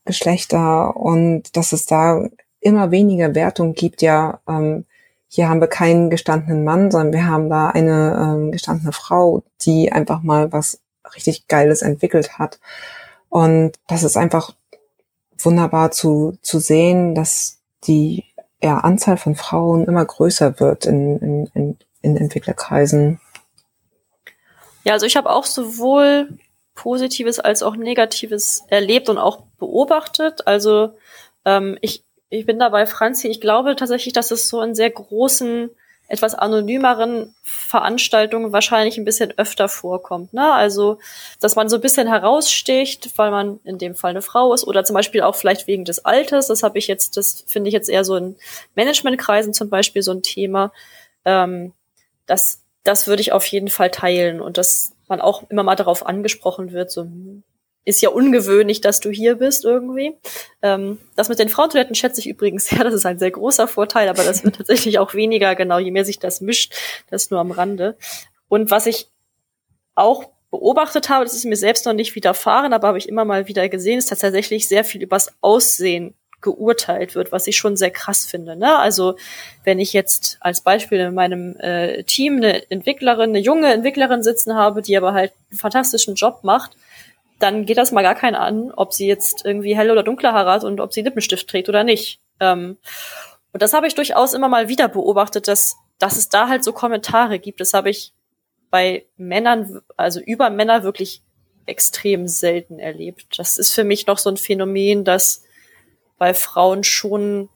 [0.05, 2.27] Geschlechter und dass es da
[2.61, 4.85] immer weniger Wertung gibt, ja, ähm,
[5.27, 9.91] hier haben wir keinen gestandenen Mann, sondern wir haben da eine ähm, gestandene Frau, die
[9.91, 10.81] einfach mal was
[11.15, 12.59] richtig Geiles entwickelt hat.
[13.29, 14.53] Und das ist einfach
[15.37, 18.25] wunderbar zu, zu sehen, dass die
[18.61, 23.21] ja, Anzahl von Frauen immer größer wird in, in, in, in Entwicklerkreisen.
[24.83, 26.29] Ja, also ich habe auch sowohl
[26.73, 30.47] Positives als auch Negatives erlebt und auch beobachtet.
[30.47, 30.95] Also
[31.45, 33.27] ähm, ich ich bin da bei Franzi.
[33.27, 35.69] Ich glaube tatsächlich, dass es so in sehr großen,
[36.07, 40.33] etwas anonymeren Veranstaltungen wahrscheinlich ein bisschen öfter vorkommt.
[40.33, 40.51] Ne?
[40.51, 40.97] Also,
[41.39, 44.83] dass man so ein bisschen heraussticht, weil man in dem Fall eine Frau ist oder
[44.83, 46.47] zum Beispiel auch vielleicht wegen des Alters.
[46.47, 48.35] Das habe ich jetzt, das finde ich jetzt eher so in
[48.75, 50.71] Managementkreisen zum Beispiel so ein Thema.
[51.25, 51.73] Ähm,
[52.25, 56.05] das, das würde ich auf jeden Fall teilen und dass man auch immer mal darauf
[56.05, 57.43] angesprochen wird, so, hm,
[57.85, 60.13] ist ja ungewöhnlich, dass du hier bist irgendwie.
[60.61, 64.09] Ähm, das mit den Frauentoiletten schätze ich übrigens ja, das ist ein sehr großer Vorteil,
[64.09, 66.73] aber das wird tatsächlich auch weniger, genau, je mehr sich das mischt,
[67.09, 67.97] das nur am Rande.
[68.47, 69.07] Und was ich
[69.95, 73.47] auch beobachtet habe, das ist mir selbst noch nicht widerfahren, aber habe ich immer mal
[73.47, 77.91] wieder gesehen, ist dass tatsächlich sehr viel übers Aussehen geurteilt wird, was ich schon sehr
[77.91, 78.55] krass finde.
[78.55, 78.77] Ne?
[78.77, 79.15] Also
[79.63, 84.55] wenn ich jetzt als Beispiel in meinem äh, Team eine Entwicklerin, eine junge Entwicklerin sitzen
[84.55, 86.71] habe, die aber halt einen fantastischen Job macht,
[87.39, 90.51] dann geht das mal gar keinen an, ob sie jetzt irgendwie helle oder dunkle Haare
[90.51, 92.19] hat und ob sie Lippenstift trägt oder nicht.
[92.39, 92.77] Ähm,
[93.51, 96.73] und das habe ich durchaus immer mal wieder beobachtet, dass, dass es da halt so
[96.73, 97.61] Kommentare gibt.
[97.61, 98.13] Das habe ich
[98.69, 101.23] bei Männern, also über Männer wirklich
[101.65, 103.39] extrem selten erlebt.
[103.39, 105.43] Das ist für mich noch so ein Phänomen, dass
[106.17, 107.49] bei Frauen schon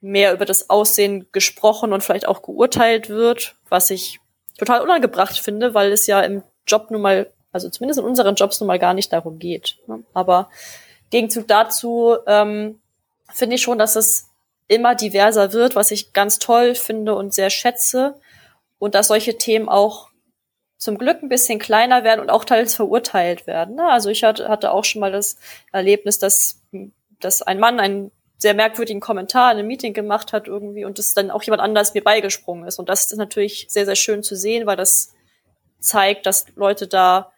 [0.00, 4.20] mehr über das Aussehen gesprochen und vielleicht auch geurteilt wird, was ich
[4.56, 8.60] total unangebracht finde, weil es ja im Job nun mal also zumindest in unseren Jobs
[8.60, 9.76] nun mal gar nicht darum geht.
[9.86, 10.02] Ne?
[10.14, 10.50] Aber
[11.10, 12.80] Gegenzug dazu ähm,
[13.32, 14.28] finde ich schon, dass es
[14.68, 18.20] immer diverser wird, was ich ganz toll finde und sehr schätze.
[18.78, 20.10] Und dass solche Themen auch
[20.76, 23.74] zum Glück ein bisschen kleiner werden und auch teils verurteilt werden.
[23.74, 23.90] Ne?
[23.90, 25.36] Also ich hatte, hatte auch schon mal das
[25.72, 26.62] Erlebnis, dass,
[27.18, 31.12] dass ein Mann einen sehr merkwürdigen Kommentar in einem Meeting gemacht hat irgendwie und es
[31.12, 32.78] dann auch jemand anders mir beigesprungen ist.
[32.78, 35.12] Und das ist natürlich sehr, sehr schön zu sehen, weil das
[35.80, 37.32] zeigt, dass Leute da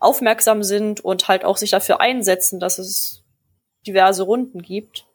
[0.00, 3.24] aufmerksam sind und halt auch sich dafür einsetzen, dass es
[3.86, 5.06] diverse Runden gibt.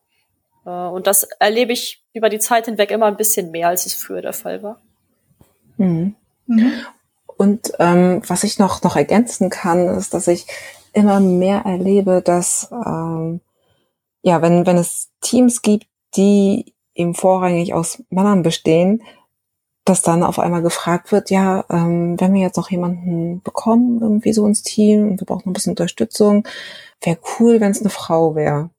[0.65, 3.93] Äh, und das erlebe ich über die Zeit hinweg immer ein bisschen mehr, als es
[3.93, 4.82] früher der Fall war.
[5.78, 6.15] Mhm.
[6.48, 6.74] Mhm.
[7.38, 10.48] Und ähm, was ich noch, noch ergänzen kann, ist, dass ich
[10.93, 13.41] immer mehr erlebe, dass ähm,
[14.22, 19.04] ja, wenn, wenn es Teams gibt, die eben vorrangig aus Männern bestehen,
[19.86, 24.34] dass dann auf einmal gefragt wird, ja, ähm, wenn wir jetzt noch jemanden bekommen, irgendwie
[24.34, 26.48] so ins Team und wir brauchen ein bisschen Unterstützung,
[27.02, 28.69] wäre cool, wenn es eine Frau wäre.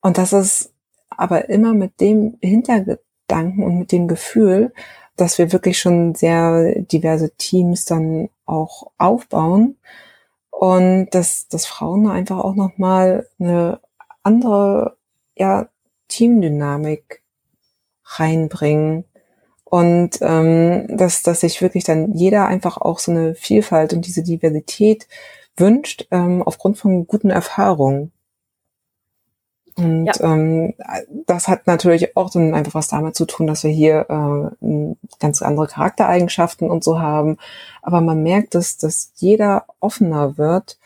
[0.00, 0.72] Und das ist
[1.08, 4.72] aber immer mit dem Hintergedanken und mit dem Gefühl,
[5.16, 9.76] dass wir wirklich schon sehr diverse Teams dann auch aufbauen
[10.50, 13.80] und dass, dass Frauen einfach auch nochmal eine
[14.22, 14.96] andere
[15.36, 15.68] ja,
[16.08, 17.22] Teamdynamik
[18.04, 19.04] reinbringen.
[19.72, 24.22] Und ähm, dass, dass sich wirklich dann jeder einfach auch so eine Vielfalt und diese
[24.22, 25.08] Diversität
[25.56, 28.12] wünscht, ähm, aufgrund von guten Erfahrungen.
[29.74, 30.12] Und ja.
[30.20, 30.74] ähm,
[31.26, 35.40] das hat natürlich auch dann einfach was damit zu tun, dass wir hier äh, ganz
[35.40, 37.38] andere Charaktereigenschaften und so haben.
[37.80, 40.78] Aber man merkt, dass, dass jeder offener wird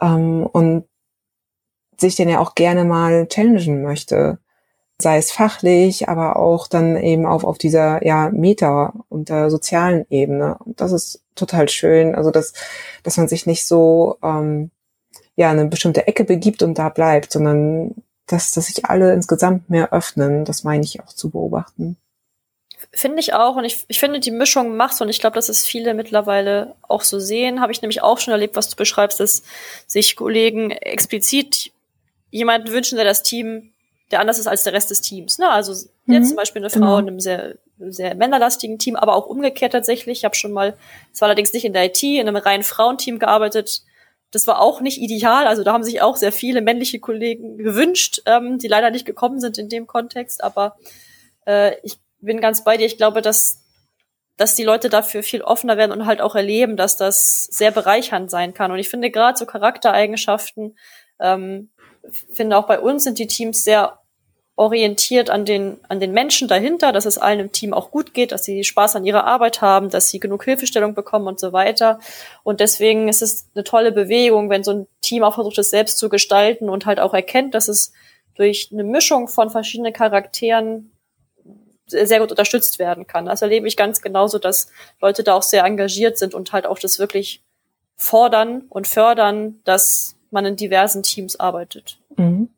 [0.00, 0.84] ähm, und
[1.98, 4.38] sich denn ja auch gerne mal challengen möchte.
[5.02, 10.06] Sei es fachlich, aber auch dann eben auf, auf dieser ja, Meta- und der sozialen
[10.10, 10.56] Ebene.
[10.64, 12.14] Und das ist total schön.
[12.14, 12.52] Also, dass,
[13.02, 14.70] dass man sich nicht so ähm,
[15.34, 19.92] ja, eine bestimmte Ecke begibt und da bleibt, sondern dass, dass sich alle insgesamt mehr
[19.92, 20.44] öffnen.
[20.44, 21.96] Das meine ich auch zu beobachten.
[22.92, 23.56] Finde ich auch.
[23.56, 25.00] Und ich, ich finde, die Mischung macht's.
[25.00, 27.60] Und ich glaube, dass es viele mittlerweile auch so sehen.
[27.60, 29.42] Habe ich nämlich auch schon erlebt, was du beschreibst, dass
[29.86, 31.72] sich Kollegen explizit
[32.30, 33.71] jemanden wünschen, der das Team,
[34.12, 35.38] der anders ist als der Rest des Teams.
[35.38, 35.48] Ne?
[35.48, 35.72] Also
[36.04, 36.14] mhm.
[36.14, 36.98] jetzt zum Beispiel eine Frau genau.
[36.98, 40.18] in einem sehr, sehr männerlastigen Team, aber auch umgekehrt tatsächlich.
[40.18, 40.76] Ich habe schon mal,
[41.12, 43.82] es war allerdings nicht in der IT, in einem reinen Frauenteam gearbeitet.
[44.30, 45.46] Das war auch nicht ideal.
[45.46, 49.40] Also da haben sich auch sehr viele männliche Kollegen gewünscht, ähm, die leider nicht gekommen
[49.40, 50.44] sind in dem Kontext.
[50.44, 50.76] Aber
[51.46, 52.86] äh, ich bin ganz bei dir.
[52.86, 53.58] Ich glaube, dass
[54.38, 58.30] dass die Leute dafür viel offener werden und halt auch erleben, dass das sehr bereichernd
[58.30, 58.72] sein kann.
[58.72, 60.74] Und ich finde gerade so Charaktereigenschaften
[61.20, 61.70] ähm,
[62.34, 63.98] finde auch bei uns sind die Teams sehr
[64.62, 68.30] orientiert an den, an den Menschen dahinter, dass es allen im Team auch gut geht,
[68.30, 71.98] dass sie Spaß an ihrer Arbeit haben, dass sie genug Hilfestellung bekommen und so weiter.
[72.44, 75.98] Und deswegen ist es eine tolle Bewegung, wenn so ein Team auch versucht, es selbst
[75.98, 77.92] zu gestalten und halt auch erkennt, dass es
[78.36, 80.92] durch eine Mischung von verschiedenen Charakteren
[81.86, 83.26] sehr gut unterstützt werden kann.
[83.26, 84.68] Das erlebe ich ganz genauso, dass
[85.00, 87.42] Leute da auch sehr engagiert sind und halt auch das wirklich
[87.96, 91.98] fordern und fördern, dass man in diversen Teams arbeitet.
[92.16, 92.48] Mhm.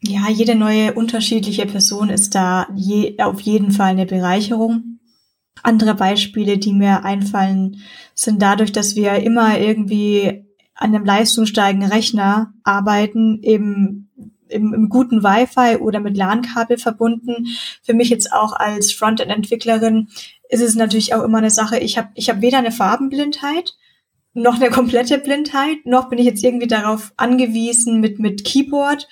[0.00, 5.00] Ja, jede neue unterschiedliche Person ist da je, auf jeden Fall eine Bereicherung.
[5.62, 7.82] Andere Beispiele, die mir einfallen,
[8.14, 14.08] sind dadurch, dass wir immer irgendwie an einem leistungssteigenden Rechner arbeiten, eben
[14.48, 17.48] im, im guten Wi-Fi oder mit LAN-Kabel verbunden.
[17.82, 20.08] Für mich jetzt auch als Frontend-Entwicklerin
[20.48, 21.78] ist es natürlich auch immer eine Sache.
[21.78, 23.74] Ich habe ich hab weder eine Farbenblindheit
[24.34, 29.08] noch eine komplette Blindheit, noch bin ich jetzt irgendwie darauf angewiesen, mit, mit Keyboard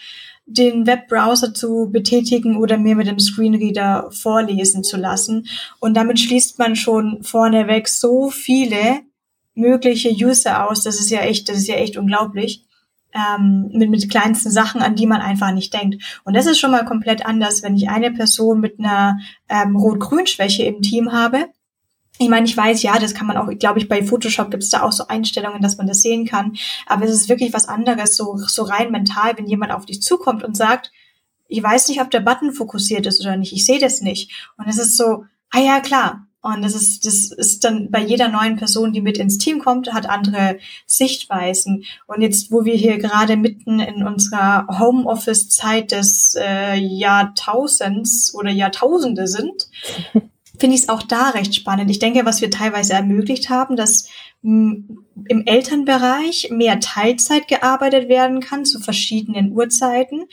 [0.46, 5.48] den Webbrowser zu betätigen oder mir mit dem Screenreader vorlesen zu lassen.
[5.80, 9.00] Und damit schließt man schon vorneweg so viele
[9.54, 10.84] mögliche User aus.
[10.84, 12.62] Das ist ja echt, das ist ja echt unglaublich.
[13.12, 16.20] Ähm, mit, mit kleinsten Sachen, an die man einfach nicht denkt.
[16.24, 20.64] Und das ist schon mal komplett anders, wenn ich eine Person mit einer ähm, Rot-Grün-Schwäche
[20.64, 21.46] im Team habe
[22.18, 24.70] ich meine, ich weiß, ja, das kann man auch, glaube ich, bei Photoshop gibt es
[24.70, 26.56] da auch so Einstellungen, dass man das sehen kann.
[26.86, 30.42] Aber es ist wirklich was anderes, so, so rein mental, wenn jemand auf dich zukommt
[30.42, 30.92] und sagt,
[31.48, 34.32] ich weiß nicht, ob der Button fokussiert ist oder nicht, ich sehe das nicht.
[34.56, 36.26] Und es ist so, ah ja, klar.
[36.42, 39.92] Und das ist, das ist dann bei jeder neuen Person, die mit ins Team kommt,
[39.92, 41.84] hat andere Sichtweisen.
[42.06, 49.26] Und jetzt, wo wir hier gerade mitten in unserer Homeoffice-Zeit des äh, Jahrtausends oder Jahrtausende
[49.26, 49.68] sind,
[50.58, 51.90] finde ich es auch da recht spannend.
[51.90, 54.08] Ich denke, was wir teilweise ermöglicht haben, dass
[54.42, 60.26] hm, im Elternbereich mehr Teilzeit gearbeitet werden kann zu verschiedenen Uhrzeiten.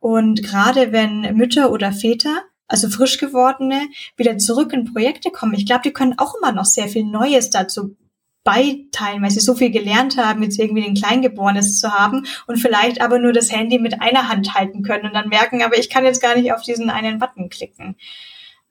[0.00, 5.66] Und gerade wenn Mütter oder Väter, also frisch gewordene, wieder zurück in Projekte kommen, ich
[5.66, 7.96] glaube, die können auch immer noch sehr viel Neues dazu
[8.44, 13.02] beiteilen, weil sie so viel gelernt haben, jetzt irgendwie den Kleingeborenes zu haben und vielleicht
[13.02, 16.04] aber nur das Handy mit einer Hand halten können und dann merken, aber ich kann
[16.04, 17.96] jetzt gar nicht auf diesen einen Button klicken.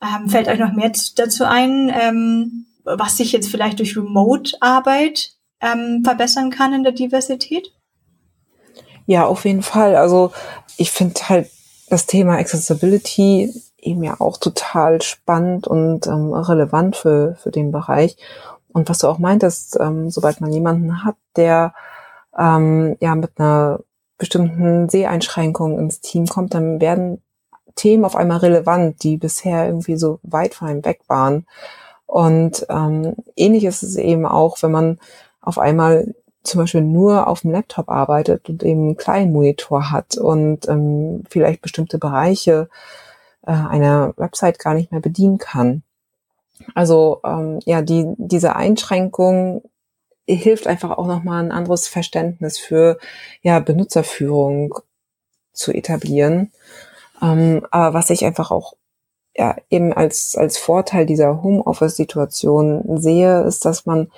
[0.01, 5.31] Ähm, fällt euch noch mehr dazu ein, ähm, was sich jetzt vielleicht durch Remote-Arbeit
[5.61, 7.73] ähm, verbessern kann in der Diversität?
[9.05, 9.95] Ja, auf jeden Fall.
[9.95, 10.31] Also
[10.77, 11.49] ich finde halt
[11.89, 18.17] das Thema Accessibility eben ja auch total spannend und ähm, relevant für, für den Bereich.
[18.73, 21.73] Und was du auch meintest, ähm, sobald man jemanden hat, der
[22.37, 23.79] ähm, ja mit einer
[24.17, 27.21] bestimmten Seheinschränkung ins Team kommt, dann werden
[27.77, 31.47] Themen auf einmal relevant, die bisher irgendwie so weit von einem weg waren.
[32.05, 34.99] Und ähm, ähnlich ist es eben auch, wenn man
[35.41, 36.13] auf einmal
[36.43, 41.23] zum Beispiel nur auf dem Laptop arbeitet und eben einen kleinen Monitor hat und ähm,
[41.29, 42.69] vielleicht bestimmte Bereiche
[43.45, 45.83] äh, einer Website gar nicht mehr bedienen kann.
[46.73, 49.63] Also ähm, ja, die, diese Einschränkung
[50.25, 52.97] hilft einfach auch nochmal ein anderes Verständnis für
[53.41, 54.75] ja, Benutzerführung
[55.53, 56.51] zu etablieren.
[57.21, 58.73] Ähm, aber was ich einfach auch
[59.35, 64.11] ja, eben als, als Vorteil dieser Homeoffice-Situation sehe, ist, dass man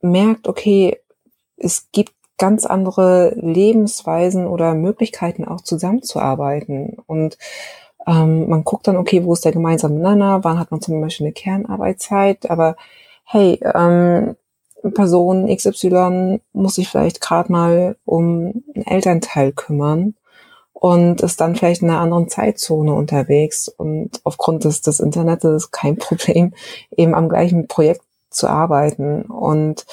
[0.00, 0.98] merkt, okay,
[1.56, 6.96] es gibt ganz andere Lebensweisen oder Möglichkeiten auch zusammenzuarbeiten.
[7.06, 7.38] Und
[8.06, 11.26] ähm, man guckt dann, okay, wo ist der gemeinsame Nenner, wann hat man zum Beispiel
[11.26, 12.76] eine Kernarbeitszeit, aber
[13.24, 14.36] hey, ähm,
[14.94, 20.14] Person XY muss sich vielleicht gerade mal um einen Elternteil kümmern
[20.78, 25.96] und ist dann vielleicht in einer anderen Zeitzone unterwegs und aufgrund des, des Internets kein
[25.96, 26.52] Problem,
[26.94, 29.86] eben am gleichen Projekt zu arbeiten und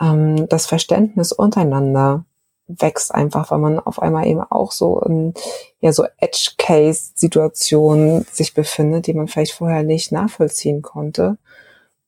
[0.00, 2.24] ähm, das Verständnis untereinander
[2.66, 5.34] wächst einfach, weil man auf einmal eben auch so in
[5.80, 11.36] ja so Edge-Case-Situationen sich befindet, die man vielleicht vorher nicht nachvollziehen konnte.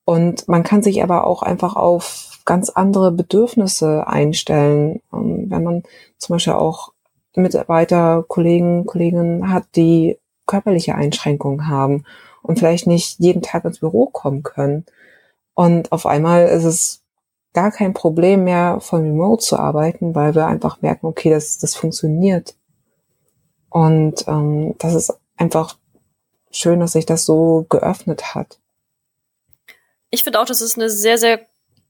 [0.07, 5.03] Und man kann sich aber auch einfach auf ganz andere Bedürfnisse einstellen.
[5.11, 5.83] Wenn man
[6.17, 6.95] zum Beispiel auch
[7.43, 12.05] Mitarbeiter, Kollegen, Kolleginnen hat, die körperliche Einschränkungen haben
[12.43, 14.87] und vielleicht nicht jeden Tag ins Büro kommen können.
[15.55, 17.03] Und auf einmal ist es
[17.53, 21.75] gar kein Problem mehr, von Remote zu arbeiten, weil wir einfach merken, okay, das, das
[21.75, 22.55] funktioniert.
[23.71, 25.77] Und ähm, das ist einfach
[26.51, 28.59] schön, dass sich das so geöffnet hat.
[30.11, 31.47] Ich finde auch, das ist eine sehr, sehr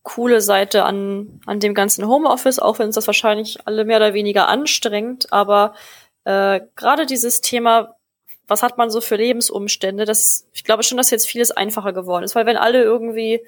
[0.07, 4.15] coole Seite an, an dem ganzen Homeoffice, auch wenn es das wahrscheinlich alle mehr oder
[4.15, 5.33] weniger anstrengt.
[5.33, 5.75] Aber
[6.25, 7.97] äh, gerade dieses Thema,
[8.47, 12.23] was hat man so für Lebensumstände, das, ich glaube schon, dass jetzt vieles einfacher geworden
[12.23, 13.45] ist, weil wenn alle irgendwie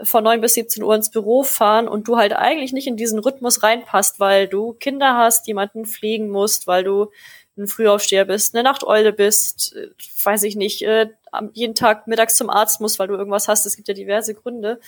[0.00, 3.18] von neun bis 17 Uhr ins Büro fahren und du halt eigentlich nicht in diesen
[3.18, 7.10] Rhythmus reinpasst, weil du Kinder hast, jemanden pflegen musst, weil du
[7.58, 9.88] ein Frühaufsteher bist, eine Nachteule bist, äh,
[10.22, 11.08] weiß ich nicht, äh,
[11.52, 13.66] jeden Tag mittags zum Arzt musst, weil du irgendwas hast.
[13.66, 14.78] Es gibt ja diverse Gründe.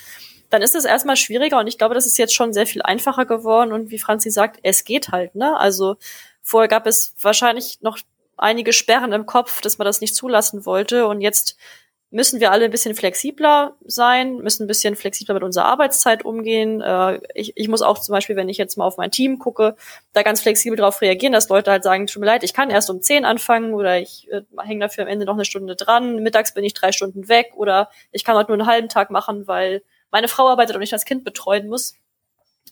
[0.49, 3.25] Dann ist es erstmal schwieriger und ich glaube, das ist jetzt schon sehr viel einfacher
[3.25, 5.57] geworden und wie Franzi sagt, es geht halt, ne?
[5.57, 5.97] Also
[6.41, 7.99] vorher gab es wahrscheinlich noch
[8.37, 11.57] einige Sperren im Kopf, dass man das nicht zulassen wollte und jetzt
[12.11, 16.81] müssen wir alle ein bisschen flexibler sein, müssen ein bisschen flexibler mit unserer Arbeitszeit umgehen.
[16.81, 19.75] Äh, ich, ich muss auch zum Beispiel, wenn ich jetzt mal auf mein Team gucke,
[20.13, 22.89] da ganz flexibel darauf reagieren, dass Leute halt sagen, tut mir leid, ich kann erst
[22.89, 26.53] um zehn anfangen oder ich äh, hänge dafür am Ende noch eine Stunde dran, mittags
[26.53, 29.83] bin ich drei Stunden weg oder ich kann heute nur einen halben Tag machen, weil
[30.11, 31.95] meine Frau arbeitet und ich das Kind betreuen muss.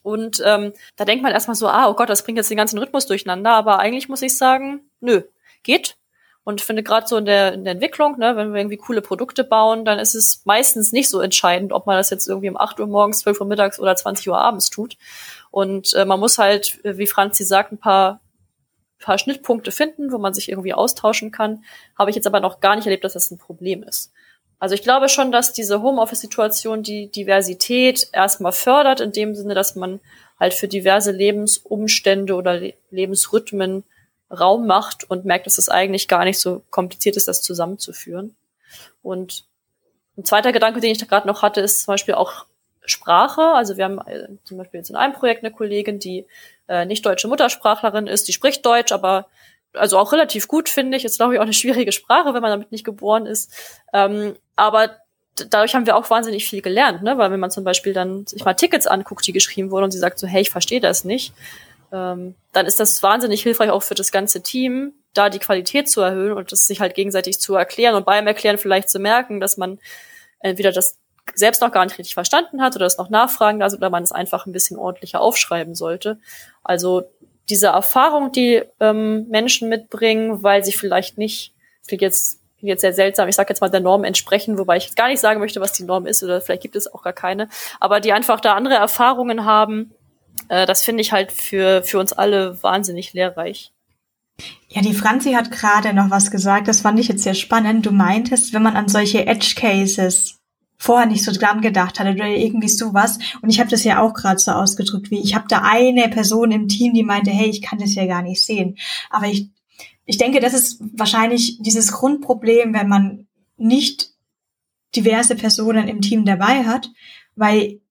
[0.02, 2.78] Und ähm, da denkt man erstmal so, ah, oh Gott, das bringt jetzt den ganzen
[2.78, 5.22] Rhythmus durcheinander, aber eigentlich muss ich sagen, nö,
[5.62, 5.96] geht.
[6.44, 9.44] Und finde gerade so in der, in der Entwicklung, ne, wenn wir irgendwie coole Produkte
[9.44, 12.80] bauen, dann ist es meistens nicht so entscheidend, ob man das jetzt irgendwie um 8
[12.80, 14.96] Uhr morgens, 12 Uhr mittags oder 20 Uhr abends tut.
[15.50, 18.20] Und äh, man muss halt, wie Franzi sagt, ein paar,
[18.98, 21.64] paar Schnittpunkte finden, wo man sich irgendwie austauschen kann.
[21.98, 24.10] Habe ich jetzt aber noch gar nicht erlebt, dass das ein Problem ist.
[24.58, 29.76] Also ich glaube schon, dass diese Homeoffice-Situation die Diversität erstmal fördert, in dem Sinne, dass
[29.76, 30.00] man
[30.38, 33.84] halt für diverse Lebensumstände oder Lebensrhythmen
[34.30, 38.36] Raum macht und merkt, dass es eigentlich gar nicht so kompliziert ist, das zusammenzuführen.
[39.02, 39.46] Und
[40.18, 42.44] ein zweiter Gedanke, den ich da gerade noch hatte, ist zum Beispiel auch
[42.84, 43.42] Sprache.
[43.42, 46.26] Also wir haben äh, zum Beispiel jetzt in einem Projekt eine Kollegin, die
[46.68, 49.28] äh, nicht deutsche Muttersprachlerin ist, die spricht Deutsch, aber
[49.72, 51.04] also auch relativ gut, finde ich.
[51.04, 53.52] Ist, glaube ich, auch eine schwierige Sprache, wenn man damit nicht geboren ist.
[53.92, 54.96] Ähm, aber
[55.50, 57.16] dadurch haben wir auch wahnsinnig viel gelernt, ne?
[57.16, 59.98] Weil wenn man zum Beispiel dann sich mal Tickets anguckt, die geschrieben wurden und sie
[59.98, 61.32] sagt so, hey, ich verstehe das nicht,
[61.92, 66.00] ähm, dann ist das wahnsinnig hilfreich auch für das ganze Team, da die Qualität zu
[66.00, 69.56] erhöhen und das sich halt gegenseitig zu erklären und beim Erklären vielleicht zu merken, dass
[69.56, 69.78] man
[70.40, 70.98] entweder das
[71.34, 74.12] selbst noch gar nicht richtig verstanden hat oder es noch nachfragen darf oder man es
[74.12, 76.18] einfach ein bisschen ordentlicher aufschreiben sollte.
[76.64, 77.04] Also
[77.48, 82.92] diese Erfahrung, die ähm, Menschen mitbringen, weil sie vielleicht nicht, das klingt jetzt, jetzt sehr
[82.92, 85.72] seltsam, ich sage jetzt mal der Norm entsprechen, wobei ich gar nicht sagen möchte, was
[85.72, 87.48] die Norm ist oder vielleicht gibt es auch gar keine,
[87.80, 89.92] aber die einfach da andere Erfahrungen haben,
[90.48, 93.72] äh, das finde ich halt für, für uns alle wahnsinnig lehrreich.
[94.68, 97.86] Ja, die Franzi hat gerade noch was gesagt, das fand ich jetzt sehr spannend.
[97.86, 100.38] Du meintest, wenn man an solche Edge Cases
[100.78, 103.18] vorher nicht so dran gedacht hatte oder irgendwie sowas.
[103.42, 106.52] Und ich habe das ja auch gerade so ausgedrückt, wie ich habe da eine Person
[106.52, 108.78] im Team, die meinte, hey, ich kann das ja gar nicht sehen.
[109.10, 109.48] Aber ich,
[110.08, 113.26] ich denke, das ist wahrscheinlich dieses Grundproblem, wenn man
[113.58, 114.08] nicht
[114.96, 116.90] diverse Personen im Team dabei hat,
[117.36, 117.82] weil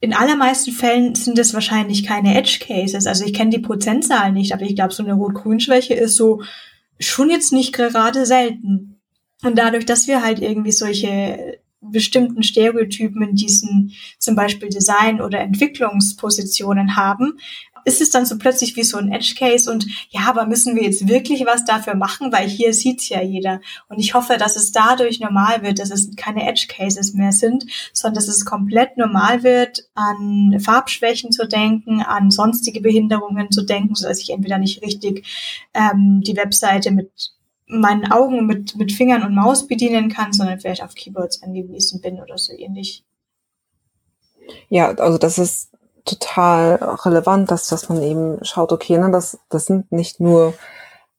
[0.00, 3.06] in allermeisten Fällen sind es wahrscheinlich keine Edge Cases.
[3.06, 6.42] Also ich kenne die Prozentzahl nicht, aber ich glaube, so eine Rot-Grün-Schwäche ist so
[7.00, 9.00] schon jetzt nicht gerade selten.
[9.42, 15.40] Und dadurch, dass wir halt irgendwie solche bestimmten Stereotypen in diesen zum Beispiel Design- oder
[15.40, 17.38] Entwicklungspositionen haben,
[17.84, 20.82] ist es dann so plötzlich wie so ein Edge Case und ja, aber müssen wir
[20.84, 23.60] jetzt wirklich was dafür machen, weil hier sieht's ja jeder.
[23.88, 27.66] Und ich hoffe, dass es dadurch normal wird, dass es keine Edge Cases mehr sind,
[27.92, 33.94] sondern dass es komplett normal wird, an Farbschwächen zu denken, an sonstige Behinderungen zu denken,
[33.94, 35.26] so dass ich entweder nicht richtig
[35.74, 37.10] ähm, die Webseite mit
[37.66, 42.20] meinen Augen mit, mit Fingern und Maus bedienen kann, sondern vielleicht auf Keyboards angewiesen bin
[42.20, 43.04] oder so ähnlich.
[44.68, 45.70] Ja, also das ist
[46.04, 46.74] total
[47.04, 50.54] relevant, dass, dass man eben schaut, okay, ne, das, das sind nicht nur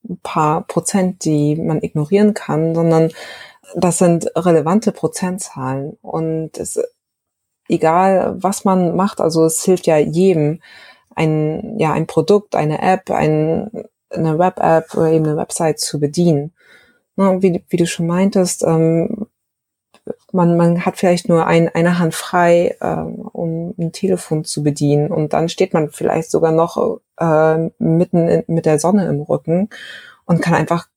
[0.08, 3.12] ein paar Prozent, die man ignorieren kann, sondern
[3.76, 5.98] das sind relevante Prozentzahlen.
[6.02, 6.80] Und es,
[7.68, 10.62] egal was man macht, also es hilft ja jedem,
[11.16, 16.54] ein, ja, ein Produkt, eine App, ein, eine Web-App oder eben eine Website zu bedienen.
[17.16, 19.25] Ne, wie, wie du schon meintest, ähm,
[20.36, 25.12] man, man hat vielleicht nur ein, eine Hand frei, ähm, um ein Telefon zu bedienen
[25.12, 29.70] und dann steht man vielleicht sogar noch äh, mitten in, mit der Sonne im Rücken
[30.26, 30.88] und kann einfach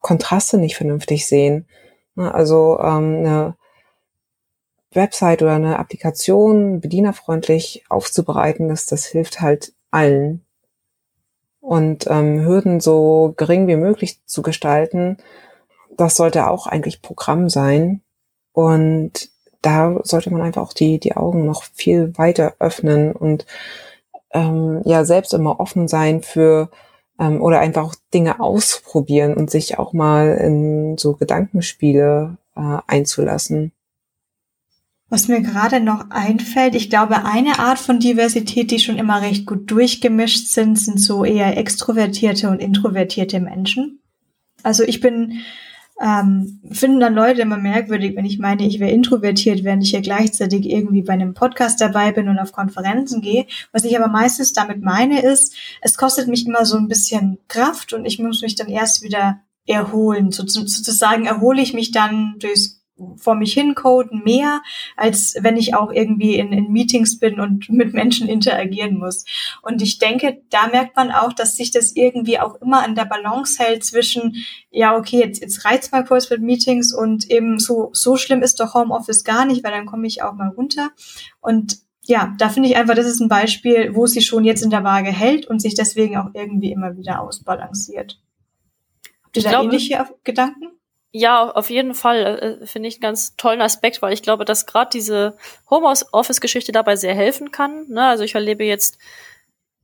[0.00, 1.66] Kontraste nicht vernünftig sehen.
[2.14, 3.56] Ne, also ähm, eine
[4.92, 10.44] Website oder eine Applikation bedienerfreundlich aufzubereiten, das, das hilft halt allen.
[11.60, 15.18] Und ähm, Hürden so gering wie möglich zu gestalten,
[15.96, 18.02] das sollte auch eigentlich Programm sein.
[18.52, 19.30] Und
[19.62, 23.46] da sollte man einfach auch die, die Augen noch viel weiter öffnen und
[24.32, 26.70] ähm, ja selbst immer offen sein für
[27.18, 33.72] ähm, oder einfach auch Dinge ausprobieren und sich auch mal in so Gedankenspiele äh, einzulassen.
[35.10, 39.44] Was mir gerade noch einfällt, ich glaube, eine Art von Diversität, die schon immer recht
[39.44, 44.00] gut durchgemischt sind, sind so eher extrovertierte und introvertierte Menschen.
[44.62, 45.40] Also ich bin,
[46.00, 50.00] ähm, finden dann Leute immer merkwürdig, wenn ich meine, ich wäre introvertiert, während ich ja
[50.00, 53.46] gleichzeitig irgendwie bei einem Podcast dabei bin und auf Konferenzen gehe.
[53.72, 57.92] Was ich aber meistens damit meine, ist, es kostet mich immer so ein bisschen Kraft
[57.92, 60.32] und ich muss mich dann erst wieder erholen.
[60.32, 62.79] So, sozusagen erhole ich mich dann durchs
[63.16, 64.62] vor mich hincoden mehr,
[64.96, 69.24] als wenn ich auch irgendwie in, in Meetings bin und mit Menschen interagieren muss.
[69.62, 73.04] Und ich denke, da merkt man auch, dass sich das irgendwie auch immer an der
[73.04, 74.36] Balance hält zwischen,
[74.70, 78.60] ja, okay, jetzt, jetzt reizt mal kurz mit Meetings und eben so, so schlimm ist
[78.60, 80.90] doch Homeoffice gar nicht, weil dann komme ich auch mal runter.
[81.40, 84.70] Und ja, da finde ich einfach, das ist ein Beispiel, wo sie schon jetzt in
[84.70, 88.20] der Waage hält und sich deswegen auch irgendwie immer wieder ausbalanciert.
[89.22, 90.79] Habt ihr ich da glaube, ähnliche Gedanken?
[91.12, 94.66] Ja, auf jeden Fall äh, finde ich einen ganz tollen Aspekt, weil ich glaube, dass
[94.66, 95.36] gerade diese
[95.68, 97.88] Homeoffice-Geschichte dabei sehr helfen kann.
[97.88, 98.04] Ne?
[98.06, 98.96] Also ich erlebe jetzt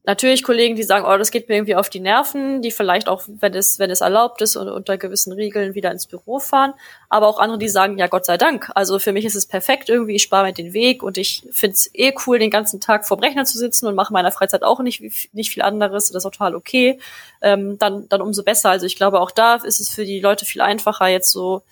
[0.06, 3.24] natürlich Kollegen, die sagen, oh, das geht mir irgendwie auf die Nerven, die vielleicht auch,
[3.26, 6.74] wenn es, wenn es erlaubt ist und unter gewissen Regeln wieder ins Büro fahren.
[7.08, 8.70] Aber auch andere, die sagen, ja, Gott sei Dank.
[8.74, 11.74] Also für mich ist es perfekt irgendwie, ich spare mir den Weg und ich finde
[11.74, 14.80] es eh cool, den ganzen Tag vorm Rechner zu sitzen und mache meiner Freizeit auch
[14.80, 15.02] nicht,
[15.34, 16.10] nicht viel anderes.
[16.10, 16.98] Das ist total okay.
[17.42, 18.70] Ähm, dann, dann umso besser.
[18.70, 21.62] Also ich glaube, auch da ist es für die Leute viel einfacher, jetzt so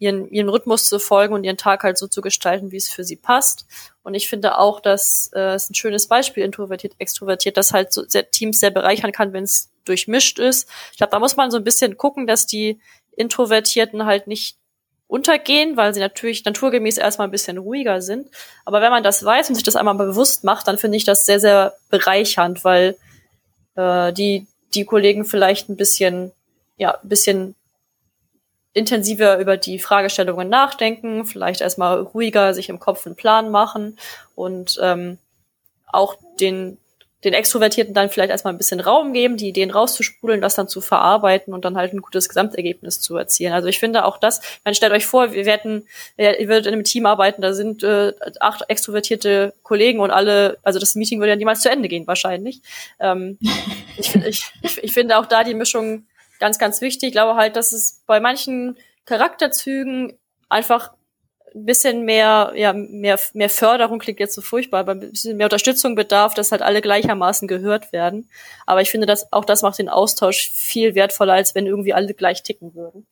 [0.00, 3.04] ihren, ihren Rhythmus zu folgen und ihren Tag halt so zu gestalten, wie es für
[3.04, 3.66] sie passt.
[4.02, 8.04] Und ich finde auch, dass äh, es ein schönes Beispiel introvertiert, extrovertiert, das halt so
[8.06, 10.68] sehr, Teams sehr bereichern kann, wenn es durchmischt ist.
[10.92, 12.80] Ich glaube, da muss man so ein bisschen gucken, dass die
[13.16, 14.56] Introvertierten halt nicht
[15.06, 18.28] untergehen, weil sie natürlich naturgemäß erstmal ein bisschen ruhiger sind.
[18.64, 21.26] Aber wenn man das weiß und sich das einmal bewusst macht, dann finde ich das
[21.26, 22.96] sehr, sehr bereichernd, weil
[23.74, 26.32] äh, die, die Kollegen vielleicht ein bisschen,
[26.76, 27.56] ja, ein bisschen
[28.72, 33.98] intensiver über die Fragestellungen nachdenken, vielleicht erstmal ruhiger sich im Kopf einen Plan machen
[34.34, 35.18] und ähm,
[35.88, 36.78] auch den,
[37.24, 40.80] den Extrovertierten dann vielleicht erstmal ein bisschen Raum geben, die Ideen rauszuspulen, das dann zu
[40.80, 43.52] verarbeiten und dann halt ein gutes Gesamtergebnis zu erzielen.
[43.52, 46.84] Also ich finde auch das, man stellt euch vor, wir werden, ihr würdet in einem
[46.84, 51.36] Team arbeiten, da sind äh, acht extrovertierte Kollegen und alle, also das Meeting würde ja
[51.36, 52.62] niemals zu Ende gehen wahrscheinlich.
[53.00, 53.36] Ähm,
[53.96, 56.06] ich, ich, ich, ich finde auch da die Mischung
[56.40, 57.08] ganz, ganz wichtig.
[57.08, 60.18] Ich glaube halt, dass es bei manchen Charakterzügen
[60.48, 60.92] einfach
[61.54, 65.46] ein bisschen mehr, ja, mehr, mehr Förderung klingt jetzt so furchtbar, aber ein bisschen mehr
[65.46, 68.28] Unterstützung bedarf, dass halt alle gleichermaßen gehört werden.
[68.66, 72.14] Aber ich finde, dass auch das macht den Austausch viel wertvoller, als wenn irgendwie alle
[72.14, 73.06] gleich ticken würden.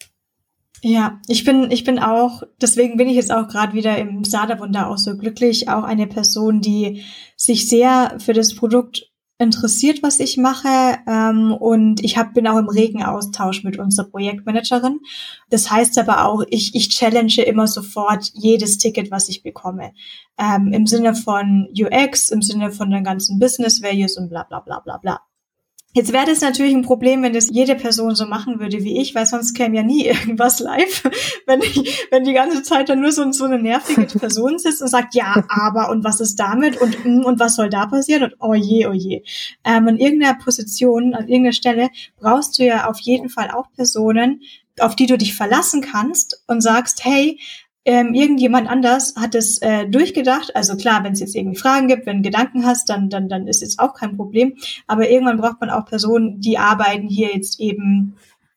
[0.83, 4.89] Ja, ich bin, ich bin auch, deswegen bin ich jetzt auch gerade wieder im Saderwunder
[4.89, 7.05] auch so glücklich, auch eine Person, die
[7.37, 12.59] sich sehr für das Produkt interessiert, was ich mache ähm, und ich hab, bin auch
[12.59, 15.01] im regen Austausch mit unserer Projektmanagerin.
[15.49, 19.93] Das heißt aber auch, ich, ich challenge immer sofort jedes Ticket, was ich bekomme.
[20.39, 24.61] Ähm, Im Sinne von UX, im Sinne von den ganzen Business Values und bla bla
[24.61, 25.21] bla bla bla.
[25.99, 29.17] Jetzt wäre das natürlich ein Problem, wenn das jede Person so machen würde wie ich,
[29.17, 31.03] weil sonst käme ja nie irgendwas live,
[31.45, 34.87] wenn, ich, wenn die ganze Zeit dann nur so, so eine nervige Person sitzt und
[34.87, 38.35] sagt, ja, aber und was ist damit und mm, und was soll da passieren und
[38.39, 39.25] oh je, oh je.
[39.65, 41.89] Ähm, an irgendeiner Position, an irgendeiner Stelle
[42.21, 44.43] brauchst du ja auf jeden Fall auch Personen,
[44.79, 47.41] auf die du dich verlassen kannst und sagst, hey,
[47.85, 50.55] ähm, irgendjemand anders hat es äh, durchgedacht.
[50.55, 53.47] Also klar, wenn es jetzt irgendwie Fragen gibt, wenn du Gedanken hast, dann, dann, dann
[53.47, 54.57] ist jetzt auch kein Problem.
[54.87, 58.17] Aber irgendwann braucht man auch Personen, die arbeiten hier jetzt eben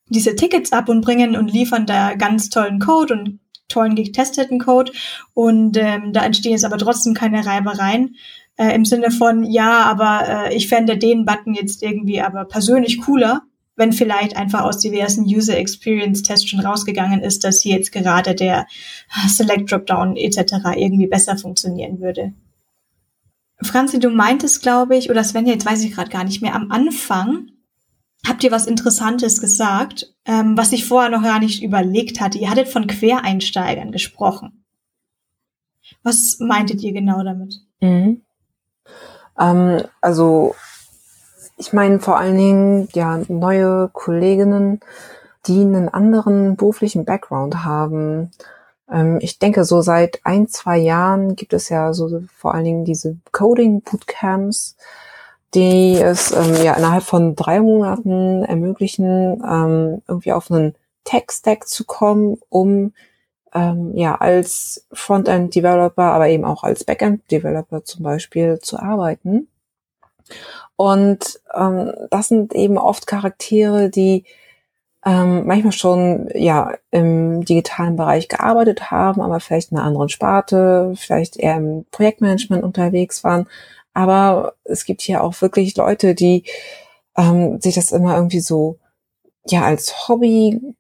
[0.09, 4.91] diese Tickets ab und bringen und liefern da ganz tollen Code und tollen getesteten Code.
[5.33, 8.15] Und ähm, da entstehen jetzt aber trotzdem keine Reibereien.
[8.57, 13.01] äh, im Sinne von, ja, aber äh, ich fände den Button jetzt irgendwie aber persönlich
[13.01, 13.41] cooler,
[13.81, 18.35] wenn vielleicht einfach aus diversen User Experience Tests schon rausgegangen ist, dass hier jetzt gerade
[18.35, 18.67] der
[19.27, 20.53] Select Dropdown etc.
[20.75, 22.31] irgendwie besser funktionieren würde.
[23.59, 26.71] Franzi, du meintest, glaube ich, oder Sven, jetzt weiß ich gerade gar nicht mehr, am
[26.71, 27.47] Anfang
[28.27, 32.37] habt ihr was Interessantes gesagt, ähm, was ich vorher noch gar nicht überlegt hatte.
[32.37, 34.63] Ihr hattet von Quereinsteigern gesprochen.
[36.03, 37.55] Was meintet ihr genau damit?
[37.79, 38.21] Mhm.
[39.39, 40.53] Ähm, also
[41.61, 44.79] ich meine vor allen Dingen ja neue Kolleginnen,
[45.45, 48.31] die einen anderen beruflichen Background haben.
[48.91, 52.85] Ähm, ich denke, so seit ein, zwei Jahren gibt es ja so vor allen Dingen
[52.85, 54.75] diese Coding Bootcamps,
[55.53, 61.85] die es ähm, ja innerhalb von drei Monaten ermöglichen, ähm, irgendwie auf einen Tech-Stack zu
[61.85, 62.93] kommen, um
[63.53, 69.47] ähm, ja als Frontend-Developer, aber eben auch als Backend-Developer zum Beispiel zu arbeiten.
[70.75, 74.25] Und ähm, das sind eben oft Charaktere, die
[75.05, 80.93] ähm, manchmal schon ja im digitalen Bereich gearbeitet haben, aber vielleicht in einer anderen Sparte,
[80.95, 83.47] vielleicht eher im Projektmanagement unterwegs waren,
[83.93, 86.45] aber es gibt hier auch wirklich Leute, die
[87.17, 88.77] ähm, sich das immer irgendwie so
[89.45, 90.75] ja als Hobby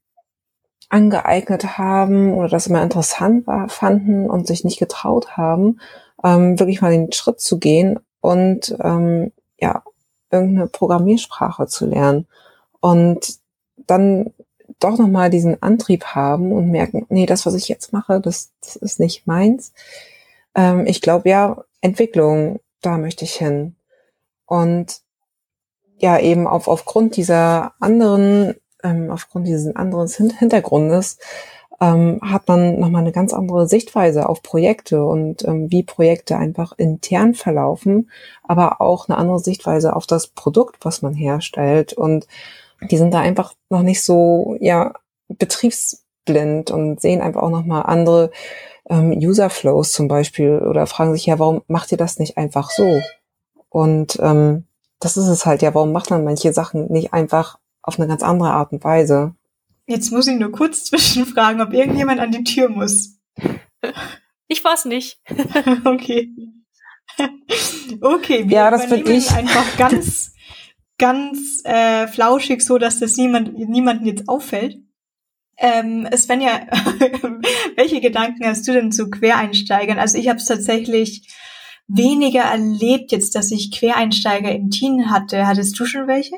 [0.89, 5.79] angeeignet haben oder das immer interessant war, fanden und sich nicht getraut haben,
[6.23, 9.31] ähm, wirklich mal den Schritt zu gehen und ähm,
[9.61, 9.83] ja
[10.31, 12.27] irgendeine Programmiersprache zu lernen
[12.79, 13.39] und
[13.87, 14.33] dann
[14.79, 18.51] doch noch mal diesen Antrieb haben und merken, nee, das, was ich jetzt mache, das,
[18.61, 19.73] das ist nicht meins.
[20.55, 23.75] Ähm, ich glaube ja, Entwicklung da möchte ich hin.
[24.45, 25.01] Und
[25.97, 31.19] ja, eben auf, aufgrund dieser anderen, ähm, aufgrund dieses anderen Hintergrundes,
[31.81, 36.73] ähm, hat man nochmal eine ganz andere Sichtweise auf Projekte und ähm, wie Projekte einfach
[36.77, 38.11] intern verlaufen,
[38.43, 41.93] aber auch eine andere Sichtweise auf das Produkt, was man herstellt.
[41.93, 42.27] Und
[42.89, 44.93] die sind da einfach noch nicht so, ja,
[45.27, 48.29] betriebsblind und sehen einfach auch nochmal andere
[48.87, 52.69] ähm, User Flows zum Beispiel oder fragen sich ja, warum macht ihr das nicht einfach
[52.69, 53.01] so?
[53.69, 54.65] Und ähm,
[54.99, 58.21] das ist es halt ja, warum macht man manche Sachen nicht einfach auf eine ganz
[58.21, 59.33] andere Art und Weise?
[59.91, 63.19] Jetzt muss ich nur kurz zwischenfragen, ob irgendjemand an die Tür muss.
[64.47, 65.19] Ich war's nicht.
[65.85, 66.33] okay.
[67.99, 69.31] Okay, wir ja, das übernehmen ich.
[69.31, 70.33] einfach ganz,
[70.97, 74.77] ganz äh, flauschig, so dass das niemand, niemanden jetzt auffällt.
[75.57, 76.67] Ähm, Svenja,
[77.75, 79.99] welche Gedanken hast du denn zu Quereinsteigern?
[79.99, 81.27] Also ich habe es tatsächlich
[81.87, 85.45] weniger erlebt jetzt, dass ich Quereinsteiger im Team hatte.
[85.45, 86.37] Hattest du schon welche?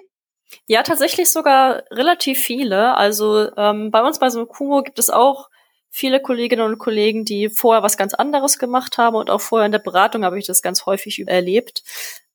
[0.68, 2.96] Ja, tatsächlich sogar relativ viele.
[2.96, 5.50] Also ähm, bei uns bei so einem Kumo gibt es auch
[5.90, 9.72] viele Kolleginnen und Kollegen, die vorher was ganz anderes gemacht haben und auch vorher in
[9.72, 11.84] der Beratung habe ich das ganz häufig erlebt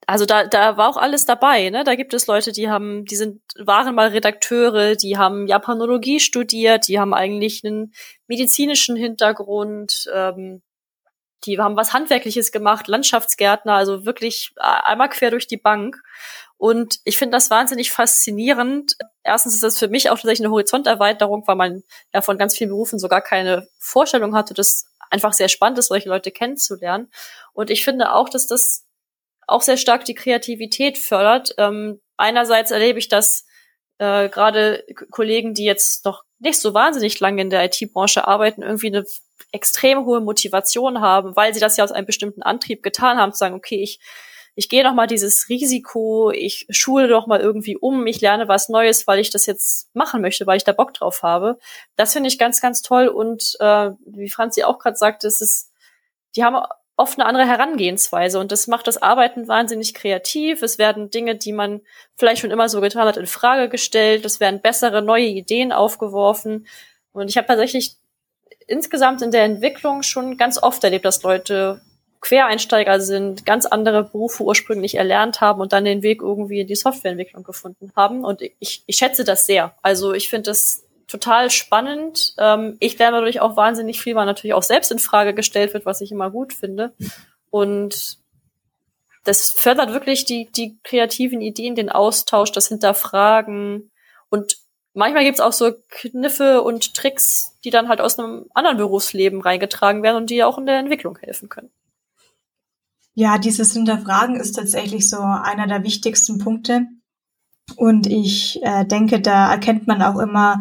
[0.08, 1.84] also da, da war auch alles dabei, ne?
[1.84, 6.88] Da gibt es Leute, die haben, die sind, waren mal Redakteure, die haben Japanologie studiert,
[6.88, 7.92] die haben eigentlich einen
[8.26, 10.62] medizinischen Hintergrund, ähm,
[11.44, 16.02] die haben was Handwerkliches gemacht, Landschaftsgärtner, also wirklich äh, einmal quer durch die Bank.
[16.59, 18.96] Und ich finde das wahnsinnig faszinierend.
[19.22, 21.82] Erstens ist das für mich auch tatsächlich eine Horizonterweiterung, weil man
[22.12, 26.09] ja von ganz vielen Berufen sogar keine Vorstellung hatte, das einfach sehr spannend ist, solche
[26.09, 27.11] Leute kennenzulernen.
[27.52, 28.84] Und ich finde auch, dass das
[29.46, 31.54] auch sehr stark die Kreativität fördert.
[31.59, 33.46] Ähm, einerseits erlebe ich, dass
[33.98, 38.88] äh, gerade Kollegen, die jetzt noch nicht so wahnsinnig lange in der IT-Branche arbeiten, irgendwie
[38.88, 39.04] eine
[39.52, 43.38] extrem hohe Motivation haben, weil sie das ja aus einem bestimmten Antrieb getan haben, zu
[43.38, 44.00] sagen, okay, ich,
[44.59, 48.68] ich gehe noch mal dieses Risiko, ich schule doch mal irgendwie um, ich lerne was
[48.68, 51.59] Neues, weil ich das jetzt machen möchte, weil ich da Bock drauf habe.
[51.94, 53.06] Das finde ich ganz, ganz toll.
[53.06, 55.70] Und äh, wie Franzi auch gerade sagte, es ist,
[56.34, 56.56] die haben
[56.96, 60.61] oft eine andere Herangehensweise und das macht das Arbeiten wahnsinnig kreativ.
[60.64, 61.80] Es werden Dinge, die man
[62.16, 64.24] vielleicht schon immer so getan hat, in Frage gestellt.
[64.24, 66.66] Es werden bessere, neue Ideen aufgeworfen.
[67.12, 67.94] Und ich habe tatsächlich
[68.66, 71.80] insgesamt in der Entwicklung schon ganz oft erlebt, dass Leute
[72.20, 76.74] Quereinsteiger sind, ganz andere Berufe ursprünglich erlernt haben und dann den Weg irgendwie in die
[76.74, 78.24] Softwareentwicklung gefunden haben.
[78.24, 79.74] Und ich, ich schätze das sehr.
[79.82, 82.34] Also ich finde das total spannend.
[82.38, 85.86] Ähm, ich lerne dadurch auch wahnsinnig viel, weil natürlich auch selbst in Frage gestellt wird,
[85.86, 86.92] was ich immer gut finde.
[87.50, 88.18] Und
[89.24, 93.90] das fördert wirklich die, die kreativen Ideen, den Austausch, das Hinterfragen.
[94.28, 94.56] Und
[94.92, 100.02] manchmal gibt's auch so Kniffe und Tricks, die dann halt aus einem anderen Berufsleben reingetragen
[100.02, 101.70] werden und die auch in der Entwicklung helfen können.
[103.18, 106.86] Ja, dieses Hinterfragen ist tatsächlich so einer der wichtigsten Punkte.
[107.74, 110.60] Und ich äh, denke, da erkennt man auch immer,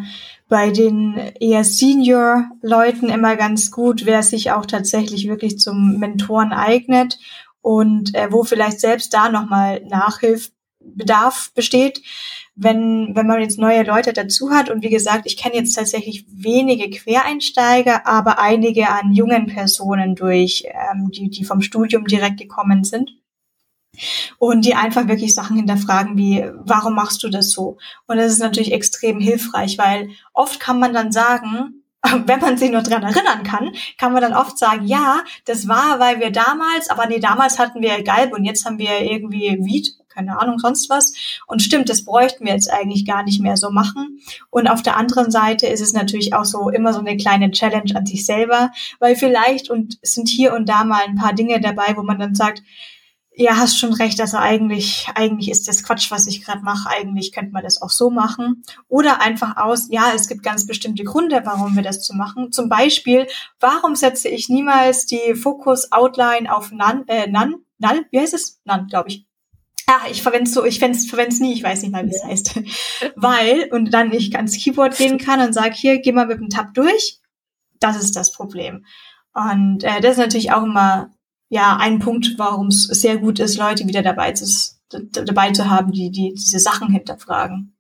[0.50, 7.20] bei den eher Senior-Leuten immer ganz gut, wer sich auch tatsächlich wirklich zum Mentoren eignet
[7.62, 12.02] und äh, wo vielleicht selbst da nochmal Nachhilfbedarf besteht,
[12.58, 14.70] wenn, wenn man jetzt neue Leute dazu hat.
[14.70, 20.64] Und wie gesagt, ich kenne jetzt tatsächlich wenige Quereinsteiger, aber einige an jungen Personen durch,
[20.66, 23.12] ähm, die, die vom Studium direkt gekommen sind
[24.40, 27.78] und die einfach wirklich Sachen hinterfragen wie, warum machst du das so?
[28.08, 31.84] Und das ist natürlich extrem hilfreich, weil oft kann man dann sagen,
[32.26, 36.00] wenn man sich nur dran erinnern kann, kann man dann oft sagen, ja, das war,
[36.00, 39.90] weil wir damals, aber nee, damals hatten wir Galb und jetzt haben wir irgendwie Wied,
[40.18, 41.14] keine Ahnung, sonst was.
[41.46, 44.20] Und stimmt, das bräuchten wir jetzt eigentlich gar nicht mehr so machen.
[44.50, 47.96] Und auf der anderen Seite ist es natürlich auch so immer so eine kleine Challenge
[47.96, 51.96] an sich selber, weil vielleicht und sind hier und da mal ein paar Dinge dabei,
[51.96, 52.64] wo man dann sagt,
[53.40, 54.20] ja, hast schon recht.
[54.20, 56.90] Also eigentlich, eigentlich ist das Quatsch, was ich gerade mache.
[56.90, 58.64] Eigentlich könnte man das auch so machen.
[58.88, 62.52] Oder einfach aus, ja, es gibt ganz bestimmte Gründe, warum wir das zu machen.
[62.52, 63.28] Zum Beispiel,
[63.60, 68.60] warum setze ich niemals die Fokus-Outline auf Nan, äh, Nan, Null, wie heißt es?
[68.66, 69.27] Nan, glaube ich.
[69.90, 72.60] Ja, ich verwende so, ich verwende es nie, ich weiß nicht mal, wie es heißt.
[73.16, 76.50] Weil, und dann ich ans Keyboard gehen kann und sage, hier, geh mal mit dem
[76.50, 77.20] Tab durch.
[77.80, 78.86] Das ist das Problem.
[79.34, 81.12] Und äh, das ist natürlich auch immer
[81.50, 84.46] ja ein Punkt, warum es sehr gut ist, Leute wieder dabei zu,
[84.90, 87.78] dabei zu haben, die, die diese Sachen hinterfragen.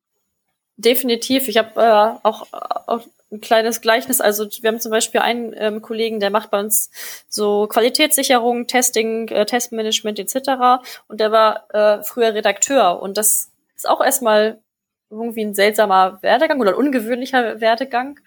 [0.78, 1.48] Definitiv.
[1.48, 4.22] Ich habe äh, auch, auch ein kleines Gleichnis.
[4.22, 6.90] Also wir haben zum Beispiel einen ähm, Kollegen, der macht bei uns
[7.28, 10.84] so Qualitätssicherung, Testing, äh, Testmanagement etc.
[11.08, 13.02] Und der war äh, früher Redakteur.
[13.02, 14.62] Und das ist auch erstmal
[15.10, 18.20] irgendwie ein seltsamer Werdegang oder ein ungewöhnlicher Werdegang.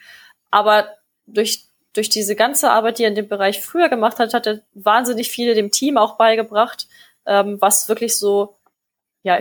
[0.50, 0.88] Aber
[1.26, 4.60] durch durch diese ganze Arbeit, die er in dem Bereich früher gemacht hat, hat er
[4.74, 6.86] wahnsinnig viele dem Team auch beigebracht,
[7.26, 8.56] ähm, was wirklich so,
[9.22, 9.38] ja,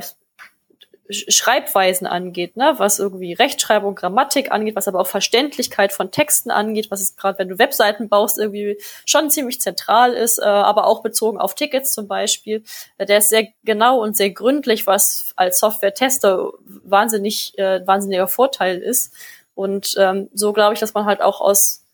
[1.12, 6.91] Schreibweisen angeht, ne, was irgendwie Rechtschreibung, Grammatik angeht, was aber auch Verständlichkeit von Texten angeht,
[6.91, 11.01] was es gerade, wenn du Webseiten baust, irgendwie schon ziemlich zentral ist, äh, aber auch
[11.01, 12.64] bezogen auf Tickets zum Beispiel.
[12.99, 18.78] Äh, der ist sehr genau und sehr gründlich, was als Software-Tester wahnsinnig, äh, wahnsinniger Vorteil
[18.78, 19.14] ist.
[19.55, 21.86] Und ähm, so glaube ich, dass man halt auch aus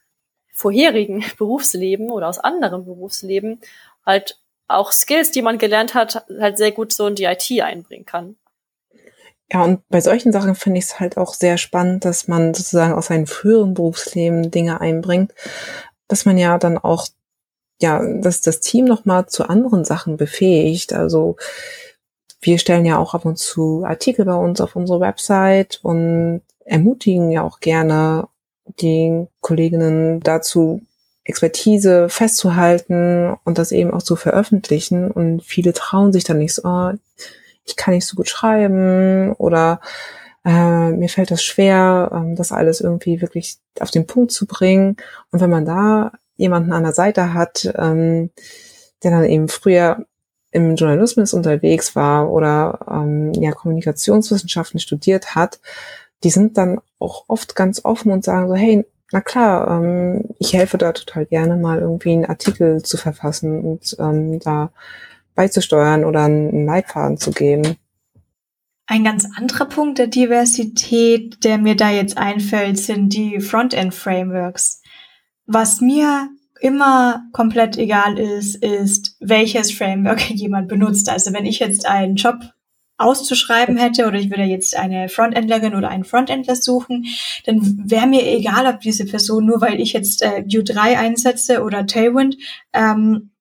[0.54, 3.62] vorherigen Berufsleben oder aus anderen Berufsleben
[4.06, 8.06] halt auch Skills, die man gelernt hat, halt sehr gut so in die IT einbringen
[8.06, 8.36] kann.
[9.52, 12.94] Ja, und bei solchen Sachen finde ich es halt auch sehr spannend, dass man sozusagen
[12.94, 15.34] aus seinem früheren Berufsleben Dinge einbringt,
[16.08, 17.08] dass man ja dann auch,
[17.80, 20.94] ja, dass das Team nochmal zu anderen Sachen befähigt.
[20.94, 21.36] Also
[22.42, 27.32] wir stellen ja auch ab und zu Artikel bei uns auf unsere Website und ermutigen
[27.32, 28.28] ja auch gerne
[28.80, 30.82] die Kolleginnen dazu,
[31.24, 35.10] Expertise festzuhalten und das eben auch zu veröffentlichen.
[35.12, 36.92] Und viele trauen sich dann nicht so, oh,
[37.66, 39.82] ich kann nicht so gut schreiben oder
[40.46, 44.98] äh, mir fällt das schwer, ähm, das alles irgendwie wirklich auf den Punkt zu bringen.
[45.32, 48.30] Und wenn man da jemanden an der Seite hat, ähm,
[49.04, 50.06] der dann eben früher
[50.52, 55.60] im Journalismus unterwegs war oder ähm, ja Kommunikationswissenschaften studiert hat,
[56.24, 60.54] die sind dann auch oft ganz offen und sagen so, hey, na klar, ähm, ich
[60.54, 64.72] helfe da total gerne mal irgendwie einen Artikel zu verfassen und ähm, da
[65.36, 67.78] beizusteuern oder einen Leitfaden zu geben.
[68.88, 74.82] Ein ganz anderer Punkt der Diversität, der mir da jetzt einfällt, sind die Frontend-Frameworks.
[75.48, 76.30] Was mir
[76.62, 81.10] immer komplett egal ist, ist, welches Framework jemand benutzt.
[81.10, 82.38] Also wenn ich jetzt einen Job
[82.98, 87.06] auszuschreiben hätte oder ich würde jetzt eine Frontendlerin oder einen Frontendler suchen,
[87.46, 91.62] dann wäre mir egal, ob diese Person nur weil ich jetzt äh, Vue 3 einsetze
[91.62, 92.38] oder Tailwind,
[92.74, 93.32] ähm,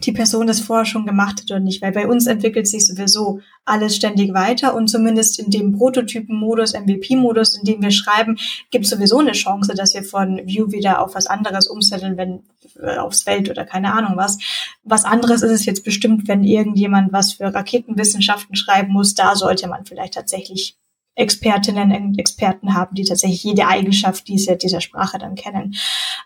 [0.00, 3.40] die Person das vorher schon gemacht hat oder nicht, weil bei uns entwickelt sich sowieso
[3.64, 8.38] alles ständig weiter und zumindest in dem Prototypen-Modus, MVP-Modus, in dem wir schreiben,
[8.70, 12.42] gibt es sowieso eine Chance, dass wir von View wieder auf was anderes umsetteln, wenn
[12.80, 14.38] äh, aufs Feld oder keine Ahnung was.
[14.82, 19.68] Was anderes ist es jetzt bestimmt, wenn irgendjemand was für Raketenwissenschaften schreiben muss, da sollte
[19.68, 20.76] man vielleicht tatsächlich
[21.14, 25.74] Expertinnen und Experten haben, die tatsächlich jede Eigenschaft dieser, dieser Sprache dann kennen.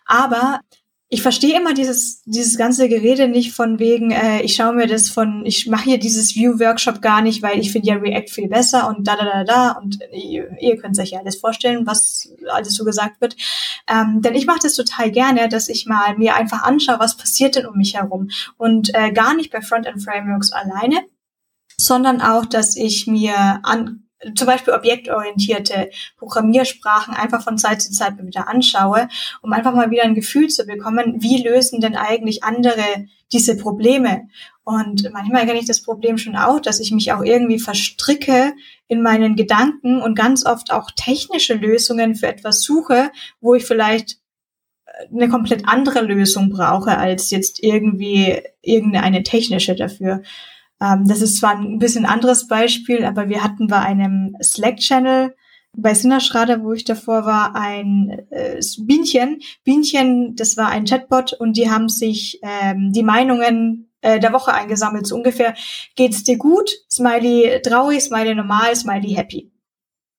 [0.07, 0.61] Aber
[1.11, 5.11] ich verstehe immer dieses, dieses ganze Gerede nicht von wegen, äh, ich schaue mir das
[5.11, 8.88] von, ich mache hier dieses View-Workshop gar nicht, weil ich finde ja React viel besser
[8.88, 9.70] und da, da, da, da.
[9.72, 13.36] Und ihr, ihr könnt euch ja alles vorstellen, was alles so gesagt wird.
[13.86, 17.57] Ähm, denn ich mache das total gerne, dass ich mal mir einfach anschaue, was passiert
[17.57, 18.30] denn um mich herum.
[18.57, 21.02] Und äh, gar nicht bei Frontend-Frameworks alleine,
[21.76, 24.03] sondern auch, dass ich mir an,
[24.35, 29.09] zum Beispiel objektorientierte Programmiersprachen einfach von Zeit zu Zeit wieder anschaue,
[29.43, 34.29] um einfach mal wieder ein Gefühl zu bekommen, wie lösen denn eigentlich andere diese Probleme?
[34.64, 38.55] Und manchmal kenne ich das Problem schon auch, dass ich mich auch irgendwie verstricke
[38.89, 43.11] in meinen Gedanken und ganz oft auch technische Lösungen für etwas suche,
[43.41, 44.18] wo ich vielleicht
[45.12, 50.22] eine komplett andere Lösung brauche als jetzt irgendwie irgendeine technische dafür.
[50.81, 55.35] Ähm, das ist zwar ein bisschen anderes Beispiel, aber wir hatten bei einem Slack-Channel
[55.77, 59.41] bei Sinnerschrader, wo ich davor war, ein äh, Bienchen.
[59.64, 64.53] Bienchen, das war ein Chatbot und die haben sich ähm, die Meinungen äh, der Woche
[64.53, 65.07] eingesammelt.
[65.07, 65.55] So ungefähr,
[65.97, 66.70] geht's dir gut?
[66.91, 69.53] Smiley traurig, Smiley normal, Smiley happy.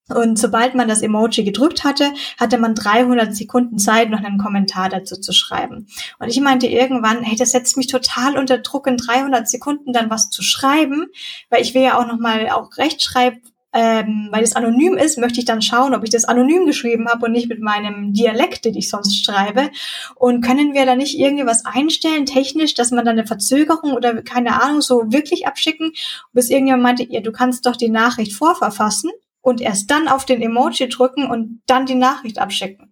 [0.07, 4.89] Und sobald man das Emoji gedrückt hatte, hatte man 300 Sekunden Zeit, noch einen Kommentar
[4.89, 5.87] dazu zu schreiben.
[6.19, 10.11] Und ich meinte irgendwann, hey, das setzt mich total unter Druck, in 300 Sekunden dann
[10.11, 11.07] was zu schreiben,
[11.49, 13.35] weil ich will ja auch nochmal auch rechtschreib,
[13.73, 17.25] ähm, weil es anonym ist, möchte ich dann schauen, ob ich das anonym geschrieben habe
[17.25, 19.71] und nicht mit meinem Dialekt, den ich sonst schreibe.
[20.15, 24.21] Und können wir da nicht irgendwie was einstellen, technisch, dass man dann eine Verzögerung oder
[24.21, 25.93] keine Ahnung so wirklich abschicken?
[26.31, 29.11] Bis irgendjemand meinte, ja, du kannst doch die Nachricht vorverfassen
[29.45, 32.91] und erst dann auf den Emoji drücken und dann die Nachricht abschicken.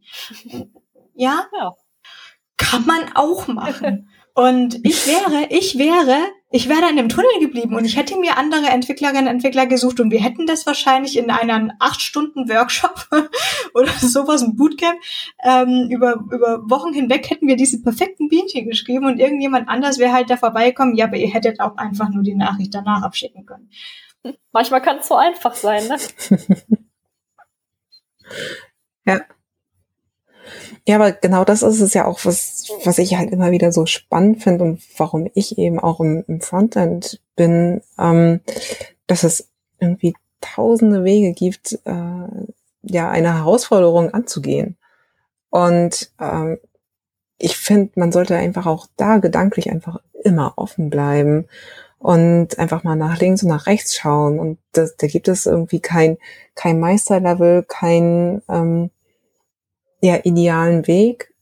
[1.16, 1.48] Ja?
[1.60, 1.74] ja.
[2.58, 4.08] Kann man auch machen.
[4.36, 6.18] Und ich wäre, ich wäre,
[6.52, 10.00] ich wäre in dem Tunnel geblieben und ich hätte mir andere Entwicklerinnen und Entwickler gesucht
[10.00, 13.08] und wir hätten das wahrscheinlich in einem acht Stunden Workshop
[13.76, 15.00] oder sowas, ein Bootcamp,
[15.44, 20.14] ähm, über, über Wochen hinweg hätten wir diese perfekten Bienchen geschrieben und irgendjemand anders wäre
[20.14, 23.70] halt da vorbeigekommen, ja, aber ihr hättet auch einfach nur die Nachricht danach abschicken können.
[24.52, 25.98] Manchmal kann es so einfach sein, ne?
[29.06, 29.22] ja.
[30.86, 33.86] Ja, aber genau das ist es ja auch, was, was ich halt immer wieder so
[33.86, 38.42] spannend finde und warum ich eben auch im, im Frontend bin, ähm,
[39.08, 39.50] dass es
[39.80, 42.28] irgendwie tausende Wege gibt, äh,
[42.82, 44.78] ja, eine Herausforderung anzugehen.
[45.50, 46.60] Und ähm,
[47.38, 51.48] ich finde, man sollte einfach auch da gedanklich einfach immer offen bleiben
[52.04, 54.38] und einfach mal nach links und nach rechts schauen.
[54.38, 56.18] Und das, da gibt es irgendwie kein,
[56.54, 58.90] kein Meisterlevel, kein ähm,
[60.02, 61.34] ja, idealen Weg,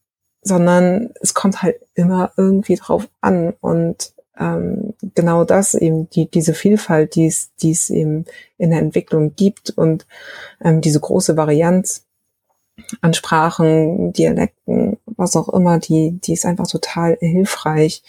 [0.43, 3.55] sondern es kommt halt immer irgendwie drauf an.
[3.59, 8.25] Und ähm, genau das eben, die, diese Vielfalt, die es, die es eben
[8.59, 10.05] in der Entwicklung gibt und
[10.63, 12.05] ähm, diese große Varianz
[13.01, 18.03] an Sprachen, Dialekten, was auch immer, die, die ist einfach total hilfreich.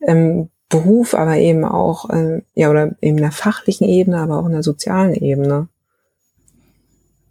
[0.00, 4.52] Ähm, Beruf, aber eben auch, äh, ja, oder eben der fachlichen Ebene, aber auch in
[4.52, 5.68] der sozialen Ebene.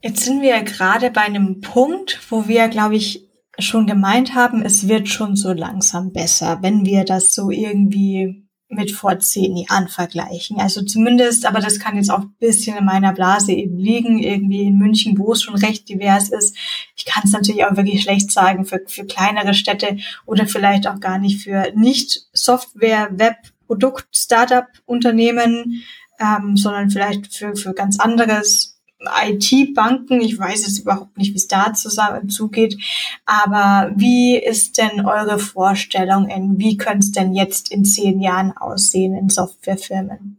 [0.01, 3.27] Jetzt sind wir gerade bei einem Punkt, wo wir, glaube ich,
[3.57, 8.91] schon gemeint haben, es wird schon so langsam besser, wenn wir das so irgendwie mit
[8.91, 10.59] vor zehn Jahren vergleichen.
[10.59, 14.63] Also zumindest, aber das kann jetzt auch ein bisschen in meiner Blase eben liegen, irgendwie
[14.63, 16.55] in München, wo es schon recht divers ist.
[16.95, 20.99] Ich kann es natürlich auch wirklich schlecht sagen für, für kleinere Städte oder vielleicht auch
[20.99, 25.83] gar nicht für nicht Software, Web, Produkt, Startup-Unternehmen,
[26.19, 30.21] ähm, sondern vielleicht für, für ganz anderes IT-Banken.
[30.21, 32.77] Ich weiß jetzt überhaupt nicht, wie es da zusammen zugeht.
[33.25, 38.55] Aber wie ist denn eure Vorstellung in, wie könnte es denn jetzt in zehn Jahren
[38.55, 40.37] aussehen in Softwarefirmen?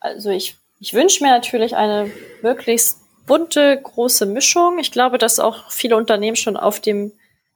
[0.00, 2.10] Also ich, ich wünsche mir natürlich eine
[2.42, 4.78] möglichst bunte, große Mischung.
[4.78, 7.12] Ich glaube, dass auch viele Unternehmen schon auf dem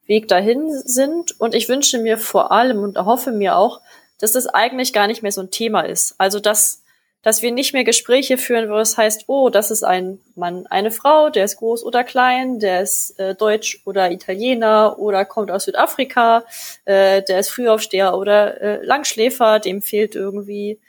[0.07, 1.39] Weg dahin sind.
[1.39, 3.83] Und ich wünsche mir vor allem und hoffe mir auch,
[4.19, 6.15] dass das eigentlich gar nicht mehr so ein Thema ist.
[6.19, 6.83] Also, dass
[7.23, 10.91] dass wir nicht mehr Gespräche führen, wo es heißt, oh, das ist ein Mann, eine
[10.91, 15.65] Frau, der ist groß oder klein, der ist äh, Deutsch oder Italiener oder kommt aus
[15.65, 16.45] Südafrika,
[16.85, 20.81] äh, der ist Frühaufsteher oder äh, Langschläfer, dem fehlt irgendwie,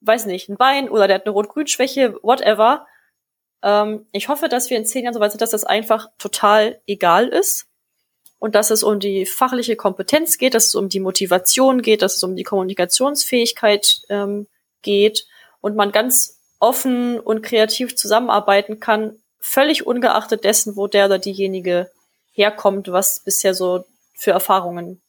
[0.00, 2.86] weiß nicht, ein Bein oder der hat eine Rot-Grün-Schwäche, whatever.
[3.62, 6.80] Ähm, ich hoffe, dass wir in zehn Jahren so weit sind, dass das einfach total
[6.88, 7.68] egal ist
[8.40, 12.16] und dass es um die fachliche Kompetenz geht, dass es um die Motivation geht, dass
[12.16, 14.48] es um die Kommunikationsfähigkeit ähm,
[14.84, 15.26] geht
[15.60, 21.90] und man ganz offen und kreativ zusammenarbeiten kann, völlig ungeachtet dessen, wo der oder diejenige
[22.32, 25.00] herkommt, was bisher so für Erfahrungen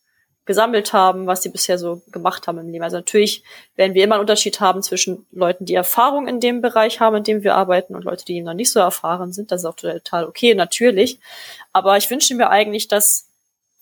[0.46, 2.84] gesammelt haben, was sie bisher so gemacht haben im Leben.
[2.84, 3.44] Also natürlich
[3.76, 7.24] werden wir immer einen Unterschied haben zwischen Leuten, die Erfahrung in dem Bereich haben, in
[7.24, 9.52] dem wir arbeiten, und Leute, die eben noch nicht so erfahren sind.
[9.52, 11.20] Das ist auch total okay, natürlich.
[11.74, 13.28] Aber ich wünsche mir eigentlich, dass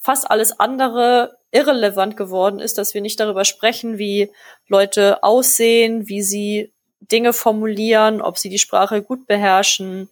[0.04, 4.32] fast alles andere irrelevant geworden ist, dass wir nicht darüber sprechen, wie
[4.68, 10.10] Leute aussehen, wie sie Dinge formulieren, ob sie die Sprache gut beherrschen,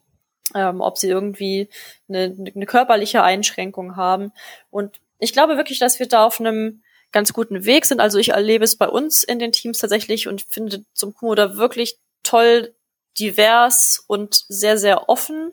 [0.55, 1.67] ähm, ob sie irgendwie
[2.07, 4.31] eine, eine körperliche Einschränkung haben.
[4.69, 7.99] Und ich glaube wirklich, dass wir da auf einem ganz guten Weg sind.
[7.99, 11.97] Also ich erlebe es bei uns in den Teams tatsächlich und finde zum Kumoda wirklich
[12.23, 12.73] toll,
[13.19, 15.51] divers und sehr, sehr offen.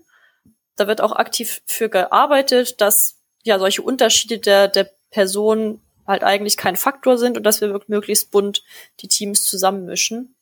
[0.76, 3.17] Da wird auch aktiv für gearbeitet, dass
[3.48, 8.30] ja solche Unterschiede der, der Personen halt eigentlich kein Faktor sind und dass wir möglichst
[8.30, 8.62] bunt
[9.00, 10.34] die Teams zusammenmischen.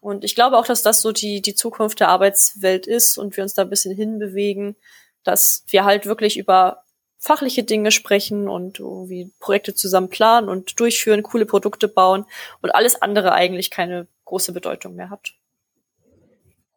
[0.00, 3.44] Und ich glaube auch, dass das so die, die Zukunft der Arbeitswelt ist und wir
[3.44, 4.76] uns da ein bisschen hinbewegen,
[5.24, 6.84] dass wir halt wirklich über
[7.18, 12.24] fachliche Dinge sprechen und irgendwie Projekte zusammen planen und durchführen, coole Produkte bauen
[12.62, 15.34] und alles andere eigentlich keine große Bedeutung mehr hat.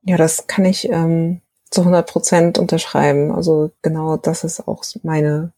[0.02, 1.40] Ja, das kann ich ähm,
[1.72, 3.32] zu 100 Prozent unterschreiben.
[3.32, 5.54] Also genau das ist auch meine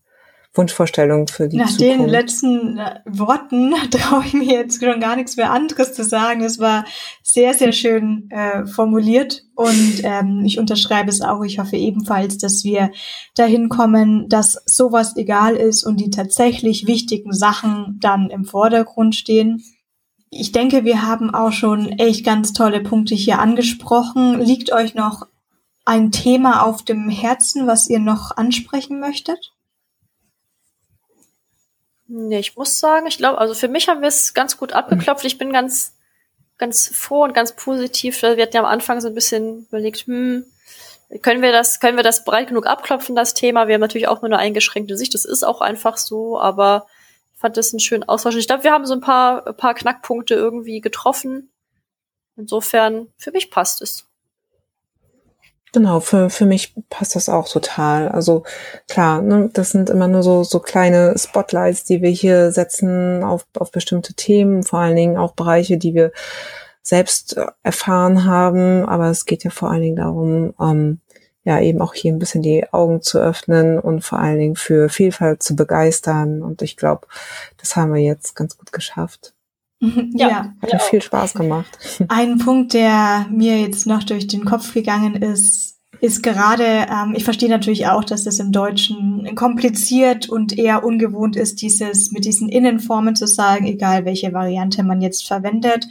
[0.56, 2.00] Wunschvorstellung für die Nach Zukunft.
[2.00, 6.42] den letzten äh, Worten traue ich mir jetzt schon gar nichts mehr anderes zu sagen.
[6.44, 6.86] Es war
[7.24, 11.44] sehr, sehr schön äh, formuliert und ähm, ich unterschreibe es auch.
[11.44, 12.92] Ich hoffe ebenfalls, dass wir
[13.36, 19.64] dahin kommen, dass sowas egal ist und die tatsächlich wichtigen Sachen dann im Vordergrund stehen.
[20.30, 24.40] Ich denke, wir haben auch schon echt ganz tolle Punkte hier angesprochen.
[24.42, 25.28] Liegt euch noch
[25.86, 29.55] ein Thema auf dem Herzen, was ihr noch ansprechen möchtet?
[32.08, 35.26] Nee, ich muss sagen, ich glaube, also für mich haben wir es ganz gut abgeklopft.
[35.26, 35.98] Ich bin ganz,
[36.58, 38.22] ganz froh und ganz positiv.
[38.22, 40.46] Wir hatten ja am Anfang so ein bisschen überlegt, hm,
[41.22, 43.68] können wir das, können wir das breit genug abklopfen, das Thema?
[43.68, 45.14] Wir haben natürlich auch nur eine eingeschränkte Sicht.
[45.14, 46.86] Das ist auch einfach so, aber
[47.34, 48.36] ich fand das einen schönen Austausch.
[48.36, 51.52] Ich glaube, wir haben so ein paar, ein paar Knackpunkte irgendwie getroffen.
[52.38, 54.08] Insofern, für mich passt es.
[55.76, 58.08] Genau, für, für mich passt das auch total.
[58.08, 58.44] Also
[58.88, 63.46] klar, ne, das sind immer nur so, so kleine Spotlights, die wir hier setzen auf,
[63.60, 66.14] auf bestimmte Themen, vor allen Dingen auch Bereiche, die wir
[66.82, 68.86] selbst äh, erfahren haben.
[68.86, 71.02] Aber es geht ja vor allen Dingen darum, ähm,
[71.44, 74.88] ja, eben auch hier ein bisschen die Augen zu öffnen und vor allen Dingen für
[74.88, 76.42] Vielfalt zu begeistern.
[76.42, 77.06] Und ich glaube,
[77.58, 79.35] das haben wir jetzt ganz gut geschafft.
[80.16, 81.78] Ja, ja hat ja viel Spaß gemacht.
[82.08, 87.24] Ein Punkt, der mir jetzt noch durch den Kopf gegangen ist, ist gerade, ähm, ich
[87.24, 92.50] verstehe natürlich auch, dass das im Deutschen kompliziert und eher ungewohnt ist, dieses mit diesen
[92.50, 95.88] Innenformen zu sagen, egal welche Variante man jetzt verwendet.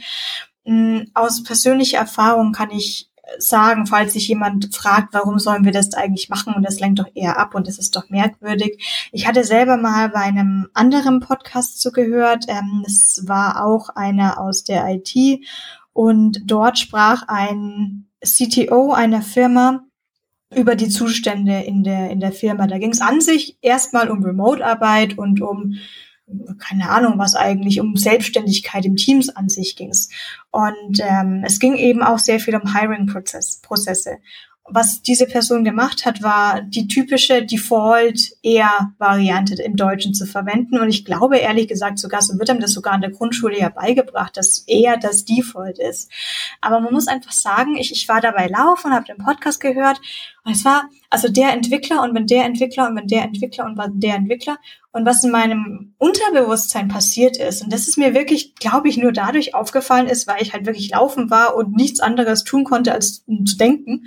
[0.65, 5.93] Ähm, aus persönlicher Erfahrung kann ich sagen, falls sich jemand fragt, warum sollen wir das
[5.93, 8.83] eigentlich machen und das lenkt doch eher ab und das ist doch merkwürdig.
[9.11, 12.45] Ich hatte selber mal bei einem anderen Podcast zugehört.
[12.47, 15.45] Ähm, es war auch einer aus der IT
[15.93, 19.83] und dort sprach ein CTO einer Firma
[20.53, 22.67] über die Zustände in der in der Firma.
[22.67, 25.75] Da ging es an sich erstmal um Remote-Arbeit und um
[26.59, 29.91] keine Ahnung, was eigentlich um Selbstständigkeit im Teams an sich ging.
[30.51, 34.19] Und ähm, es ging eben auch sehr viel um Hiring-Prozesse
[34.67, 40.79] was diese Person gemacht hat, war die typische Default-Eher-Variante im Deutschen zu verwenden.
[40.79, 43.69] Und ich glaube, ehrlich gesagt, sogar so wird einem das sogar in der Grundschule ja
[43.69, 46.11] beigebracht, dass eher das Default ist.
[46.61, 50.01] Aber man muss einfach sagen, ich, ich war dabei laufen habe den Podcast gehört.
[50.45, 53.77] Und es war also der Entwickler und wenn der Entwickler und wenn der Entwickler und
[53.77, 54.57] wenn der Entwickler.
[54.91, 59.11] Und was in meinem Unterbewusstsein passiert ist, und das ist mir wirklich, glaube ich, nur
[59.11, 63.25] dadurch aufgefallen ist, weil ich halt wirklich laufen war und nichts anderes tun konnte, als
[63.25, 64.05] zu denken,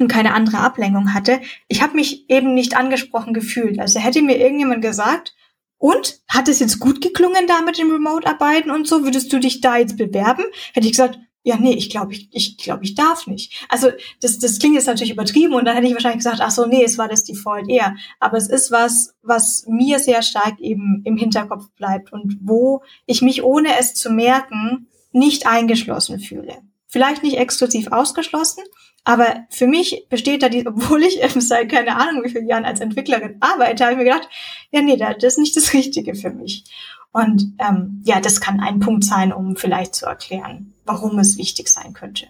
[0.00, 3.78] und keine andere Ablenkung hatte, ich habe mich eben nicht angesprochen gefühlt.
[3.78, 5.34] Also hätte mir irgendjemand gesagt,
[5.78, 9.04] und hat es jetzt gut geklungen da mit dem Remote-Arbeiten und so?
[9.04, 10.44] Würdest du dich da jetzt bewerben?
[10.72, 13.66] Hätte ich gesagt, ja, nee, ich glaube, ich, ich, glaub, ich darf nicht.
[13.68, 13.90] Also
[14.22, 16.82] das, das klingt jetzt natürlich übertrieben und dann hätte ich wahrscheinlich gesagt, ach so, nee,
[16.82, 17.96] es war das Default eher.
[18.18, 23.20] Aber es ist was, was mir sehr stark eben im Hinterkopf bleibt und wo ich
[23.20, 26.62] mich ohne es zu merken nicht eingeschlossen fühle.
[26.86, 28.64] Vielleicht nicht exklusiv ausgeschlossen,
[29.04, 32.64] aber für mich besteht da die, obwohl ich eben seit keine Ahnung wie vielen Jahren
[32.64, 34.30] als Entwicklerin arbeite, habe ich mir gedacht,
[34.70, 36.64] ja, nee, das ist nicht das Richtige für mich.
[37.12, 41.68] Und ähm, ja, das kann ein Punkt sein, um vielleicht zu erklären, warum es wichtig
[41.68, 42.26] sein könnte.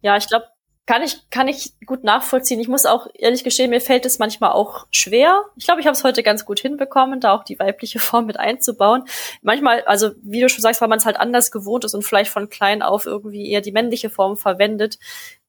[0.00, 0.46] Ja, ich glaube,
[0.86, 2.60] kann ich, kann ich gut nachvollziehen.
[2.60, 5.42] Ich muss auch ehrlich gestehen, mir fällt es manchmal auch schwer.
[5.56, 8.38] Ich glaube, ich habe es heute ganz gut hinbekommen, da auch die weibliche Form mit
[8.38, 9.04] einzubauen.
[9.40, 12.30] Manchmal, also wie du schon sagst, weil man es halt anders gewohnt ist und vielleicht
[12.30, 14.98] von klein auf irgendwie eher die männliche Form verwendet,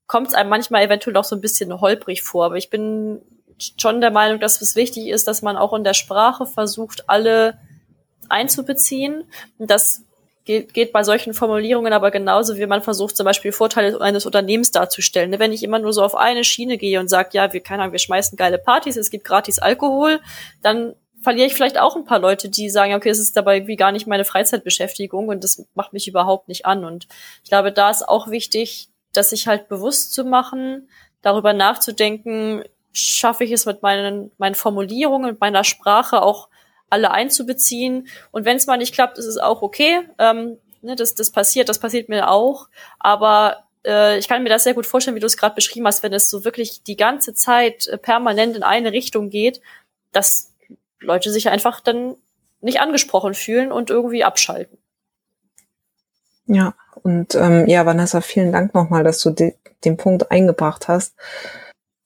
[0.07, 2.45] kommt es einem manchmal eventuell auch so ein bisschen holprig vor.
[2.45, 3.21] Aber ich bin
[3.79, 7.59] schon der Meinung, dass es wichtig ist, dass man auch in der Sprache versucht, alle
[8.29, 9.25] einzubeziehen.
[9.57, 10.03] Und das
[10.45, 14.71] geht, geht bei solchen Formulierungen aber genauso, wie man versucht, zum Beispiel Vorteile eines Unternehmens
[14.71, 15.31] darzustellen.
[15.31, 17.83] Ne, wenn ich immer nur so auf eine Schiene gehe und sage, ja, wir, keine
[17.83, 20.19] Ahnung, wir schmeißen geile Partys, es gibt gratis Alkohol,
[20.61, 23.75] dann verliere ich vielleicht auch ein paar Leute, die sagen, okay, es ist dabei wie
[23.75, 26.85] gar nicht meine Freizeitbeschäftigung und das macht mich überhaupt nicht an.
[26.85, 27.07] Und
[27.43, 30.87] ich glaube, da ist auch wichtig, dass sich halt bewusst zu machen,
[31.23, 36.47] darüber nachzudenken, schaffe ich es mit meinen, meinen Formulierungen, mit meiner Sprache auch
[36.89, 38.07] alle einzubeziehen.
[38.31, 40.01] Und wenn es mal nicht klappt, ist es auch okay.
[40.19, 42.67] Ähm, ne, das, das passiert, das passiert mir auch.
[42.99, 46.03] Aber äh, ich kann mir das sehr gut vorstellen, wie du es gerade beschrieben hast,
[46.03, 49.61] wenn es so wirklich die ganze Zeit äh, permanent in eine Richtung geht,
[50.11, 50.53] dass
[50.99, 52.15] Leute sich einfach dann
[52.61, 54.77] nicht angesprochen fühlen und irgendwie abschalten.
[56.47, 61.13] Ja, und ähm, ja, Vanessa, vielen Dank nochmal, dass du de den Punkt eingebracht hast.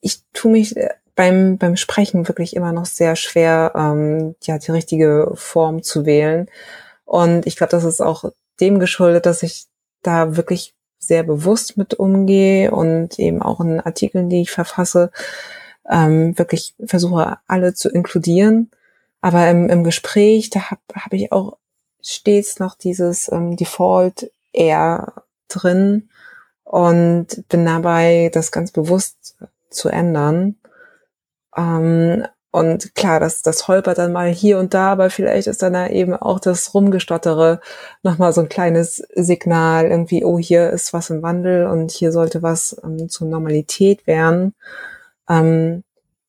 [0.02, 0.76] ich tue mich
[1.20, 6.48] beim, beim Sprechen wirklich immer noch sehr schwer, ähm, ja, die richtige Form zu wählen.
[7.04, 9.66] Und ich glaube, das ist auch dem geschuldet, dass ich
[10.02, 15.12] da wirklich sehr bewusst mit umgehe und eben auch in Artikeln, die ich verfasse,
[15.90, 18.72] ähm, wirklich versuche, alle zu inkludieren.
[19.20, 21.58] Aber im, im Gespräch, da habe hab ich auch
[22.02, 25.16] stets noch dieses ähm, Default eher
[25.50, 26.08] drin
[26.64, 29.36] und bin dabei, das ganz bewusst
[29.70, 30.56] zu ändern.
[31.56, 35.74] Ähm, und klar, das, das holpert dann mal hier und da, aber vielleicht ist dann
[35.74, 37.62] da eben auch das Rumgestottere
[38.02, 42.42] nochmal so ein kleines Signal, irgendwie, oh, hier ist was im Wandel und hier sollte
[42.42, 44.56] was ähm, zur Normalität werden.
[45.30, 45.84] Ähm,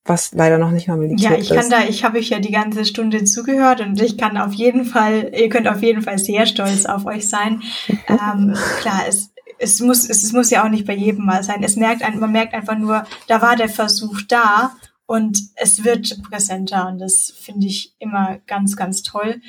[0.05, 1.31] was leider noch nicht Normalität ist.
[1.31, 1.73] Ja, ich kann ist.
[1.73, 5.31] da, ich habe euch ja die ganze Stunde zugehört und ich kann auf jeden Fall,
[5.35, 7.63] ihr könnt auf jeden Fall sehr stolz auf euch sein.
[8.09, 11.63] ähm, klar, es, es muss, es muss ja auch nicht bei jedem mal sein.
[11.63, 14.73] Es merkt, man merkt einfach nur, da war der Versuch da
[15.11, 19.41] und es wird präsenter und das finde ich immer ganz, ganz toll.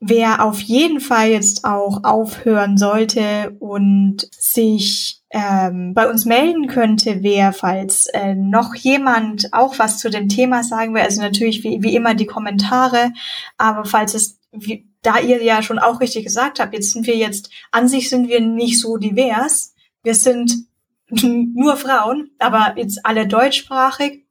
[0.00, 7.18] Wer auf jeden Fall jetzt auch aufhören sollte und sich ähm, bei uns melden könnte,
[7.22, 11.84] wer, falls äh, noch jemand auch was zu dem Thema sagen will, also natürlich wie,
[11.84, 13.12] wie immer die Kommentare,
[13.58, 17.16] aber falls es, wie, da ihr ja schon auch richtig gesagt habt, jetzt sind wir
[17.16, 20.66] jetzt, an sich sind wir nicht so divers, wir sind
[21.08, 24.25] nur Frauen, aber jetzt alle deutschsprachig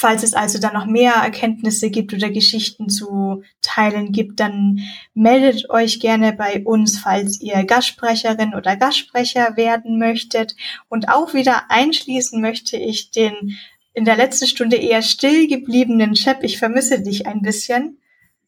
[0.00, 4.80] Falls es also dann noch mehr Erkenntnisse gibt oder Geschichten zu teilen gibt, dann
[5.12, 10.56] meldet euch gerne bei uns, falls ihr Gastsprecherin oder Gastsprecher werden möchtet.
[10.88, 13.58] Und auch wieder einschließen möchte ich den
[13.92, 16.38] in der letzten Stunde eher still gebliebenen Chef.
[16.40, 18.00] Ich vermisse dich ein bisschen.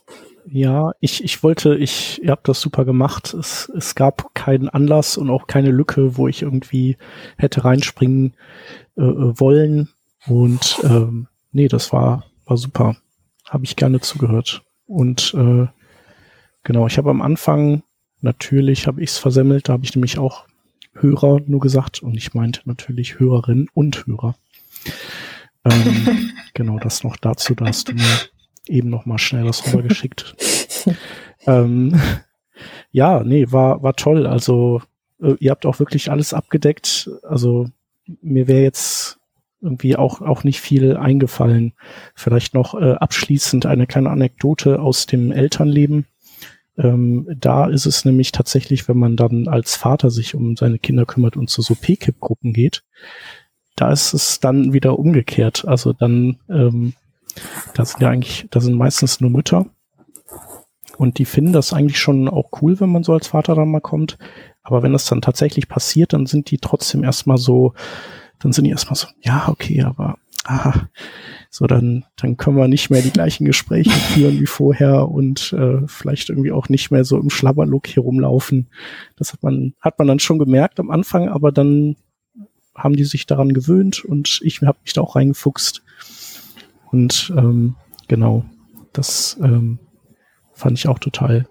[0.51, 3.35] Ja, ich, ich wollte, ich, ihr habt das super gemacht.
[3.35, 6.97] Es, es gab keinen Anlass und auch keine Lücke, wo ich irgendwie
[7.37, 8.33] hätte reinspringen
[8.97, 9.89] äh, äh wollen.
[10.27, 12.95] Und ähm, nee, das war, war super.
[13.47, 14.63] Habe ich gerne zugehört.
[14.87, 15.67] Und äh,
[16.63, 17.83] genau, ich habe am Anfang,
[18.21, 20.47] natürlich habe ich es versemmelt, da habe ich nämlich auch
[20.93, 24.35] Hörer nur gesagt und ich meinte natürlich Hörerin und Hörer.
[25.63, 28.29] Ähm, genau, das noch dazu, da hast du mir
[28.70, 30.36] eben noch mal schnell was rübergeschickt.
[31.47, 31.99] ähm,
[32.91, 34.28] ja, nee, war, war toll.
[34.28, 34.82] Also
[35.22, 37.09] äh, ihr habt auch wirklich alles abgedeckt.
[37.24, 37.67] Also
[38.22, 39.20] mir wäre jetzt
[39.61, 41.74] irgendwie auch, auch nicht viel eingefallen.
[42.15, 46.05] Vielleicht noch äh, abschließend eine kleine Anekdote aus dem Elternleben.
[46.78, 51.05] Ähm, da ist es nämlich tatsächlich, wenn man dann als Vater sich um seine Kinder
[51.05, 52.84] kümmert und zu so PKIP-Gruppen geht,
[53.76, 55.65] da ist es dann wieder umgekehrt.
[55.67, 56.93] Also dann ähm,
[57.73, 59.65] das sind ja eigentlich, das sind meistens nur Mütter.
[60.97, 63.80] Und die finden das eigentlich schon auch cool, wenn man so als Vater dann mal
[63.80, 64.17] kommt.
[64.63, 67.73] Aber wenn das dann tatsächlich passiert, dann sind die trotzdem erstmal so,
[68.39, 70.89] dann sind die erstmal so, ja, okay, aber aha,
[71.49, 75.88] so dann, dann können wir nicht mehr die gleichen Gespräche führen wie vorher und äh,
[75.88, 78.69] vielleicht irgendwie auch nicht mehr so im Schlabberlook hier rumlaufen.
[79.15, 81.95] Das hat man, hat man dann schon gemerkt am Anfang, aber dann
[82.75, 85.84] haben die sich daran gewöhnt und ich habe mich da auch reingefuchst.
[86.91, 87.75] Und ähm,
[88.07, 88.45] genau,
[88.93, 89.79] das ähm,
[90.53, 91.47] fand ich auch total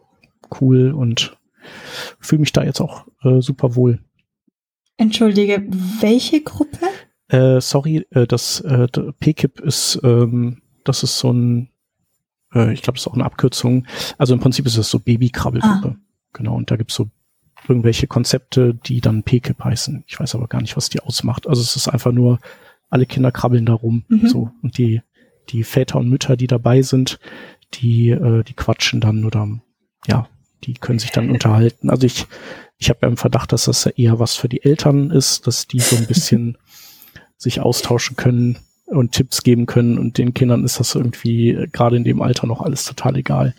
[0.61, 1.37] cool und
[2.19, 4.01] fühle mich da jetzt auch äh, super wohl.
[4.97, 5.65] Entschuldige,
[6.01, 6.87] welche Gruppe?
[7.29, 11.71] Äh, sorry, äh, das äh, PKIP ist, ähm, das ist so ein,
[12.55, 13.87] äh, ich glaube, das ist auch eine Abkürzung.
[14.17, 15.97] Also im Prinzip ist es so Babykrabbelgruppe.
[15.97, 16.03] Ah.
[16.33, 17.11] Genau, und da gibt's so
[17.69, 20.05] irgendwelche Konzepte, die dann PKIP heißen.
[20.07, 21.47] Ich weiß aber gar nicht, was die ausmacht.
[21.47, 22.39] Also es ist einfach nur,
[22.91, 24.05] alle Kinder krabbeln da rum.
[24.09, 24.29] Mhm.
[24.29, 25.03] So, und die
[25.51, 27.19] die Väter und Mütter, die dabei sind,
[27.75, 29.49] die, äh, die quatschen dann oder
[30.07, 30.29] ja,
[30.65, 31.91] die können sich dann unterhalten.
[31.91, 32.27] Also ich,
[32.79, 35.81] ich habe ja im Verdacht, dass das eher was für die Eltern ist, dass die
[35.81, 36.59] so ein bisschen
[37.37, 42.05] sich austauschen können und Tipps geben können und den Kindern ist das irgendwie gerade in
[42.05, 43.55] dem Alter noch alles total egal.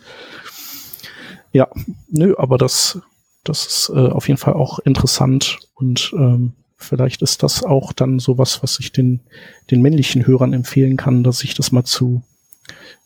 [1.51, 1.67] Ja,
[2.09, 2.99] nö, aber das,
[3.43, 8.19] das ist äh, auf jeden Fall auch interessant und ähm, Vielleicht ist das auch dann
[8.19, 9.19] sowas, was ich den,
[9.69, 12.23] den männlichen Hörern empfehlen kann, dass ich das mal zu,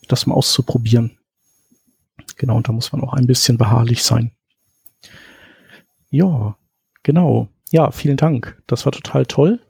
[0.08, 1.18] das mal auszuprobieren.
[2.36, 4.30] Genau, und da muss man auch ein bisschen beharrlich sein.
[6.08, 6.56] Ja,
[7.02, 7.48] genau.
[7.72, 8.62] Ja, vielen Dank.
[8.68, 9.60] Das war total toll.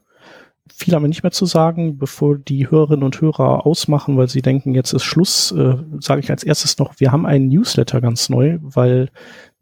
[0.71, 4.43] Viel haben wir nicht mehr zu sagen, bevor die Hörerinnen und Hörer ausmachen, weil sie
[4.43, 8.29] denken, jetzt ist Schluss, äh, sage ich als erstes noch, wir haben einen Newsletter ganz
[8.29, 9.11] neu, weil,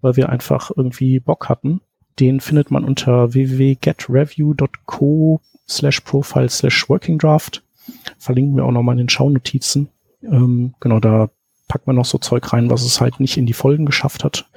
[0.01, 1.81] weil wir einfach irgendwie Bock hatten.
[2.19, 7.63] Den findet man unter www.getreview.co slash profile slash working draft.
[8.19, 9.89] Verlinken wir auch nochmal in den Schaunotizen.
[10.23, 11.31] Ähm, genau, da
[11.69, 14.49] packt man noch so Zeug rein, was es halt nicht in die Folgen geschafft hat,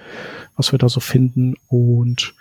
[0.56, 1.56] was wir da so finden.
[1.68, 2.36] Und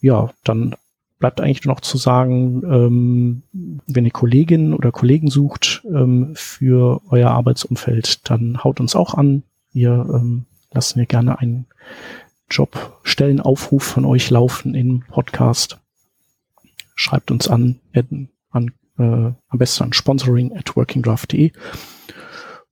[0.00, 0.76] ja, dann
[1.18, 3.42] bleibt eigentlich nur noch zu sagen, ähm,
[3.86, 9.42] wenn ihr Kolleginnen oder Kollegen sucht ähm, für euer Arbeitsumfeld, dann haut uns auch an.
[9.72, 11.66] Wir ähm, lassen wir gerne einen
[12.50, 15.80] Jobstellenaufruf von euch laufen im Podcast.
[16.94, 17.80] Schreibt uns an,
[18.50, 21.52] an äh, am besten an sponsoring at workingdraft.de.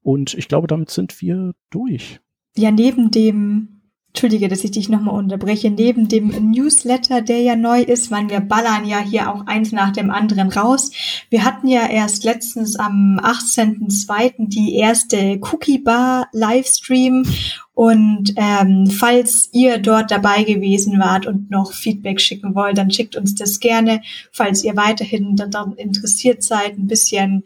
[0.03, 2.21] Und ich glaube, damit sind wir durch.
[2.57, 3.82] Ja, neben dem
[4.15, 5.71] Entschuldige, dass ich dich nochmal unterbreche.
[5.71, 9.91] Neben dem Newsletter, der ja neu ist, weil wir ballern ja hier auch eins nach
[9.91, 10.91] dem anderen raus.
[11.31, 14.49] Wir hatten ja erst letztens am 18.02.
[14.49, 17.25] die erste Cookie Bar Livestream
[17.73, 23.17] und ähm, falls ihr dort dabei gewesen wart und noch Feedback schicken wollt, dann schickt
[23.17, 24.03] uns das gerne.
[24.31, 27.45] Falls ihr weiterhin daran interessiert seid, ein bisschen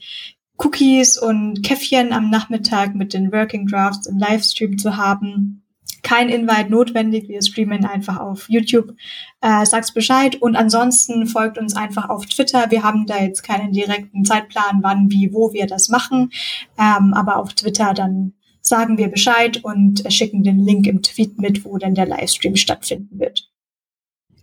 [0.59, 5.62] Cookies und Käffchen am Nachmittag mit den Working Drafts im Livestream zu haben,
[6.02, 7.28] kein Invite notwendig.
[7.28, 8.94] Wir streamen einfach auf YouTube.
[9.40, 10.40] Äh, sag's Bescheid.
[10.40, 12.70] Und ansonsten folgt uns einfach auf Twitter.
[12.70, 16.31] Wir haben da jetzt keinen direkten Zeitplan, wann, wie, wo wir das machen.
[16.78, 21.64] Ähm, aber auf Twitter dann sagen wir Bescheid und schicken den Link im Tweet mit,
[21.64, 23.48] wo dann der Livestream stattfinden wird.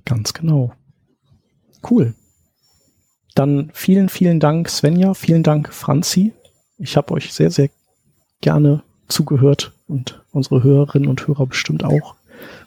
[0.05, 0.73] Ganz genau.
[1.89, 2.13] Cool.
[3.35, 5.13] Dann vielen, vielen Dank, Svenja.
[5.13, 6.34] Vielen Dank, Franzi.
[6.77, 7.69] Ich habe euch sehr, sehr
[8.41, 12.15] gerne zugehört und unsere Hörerinnen und Hörer bestimmt auch.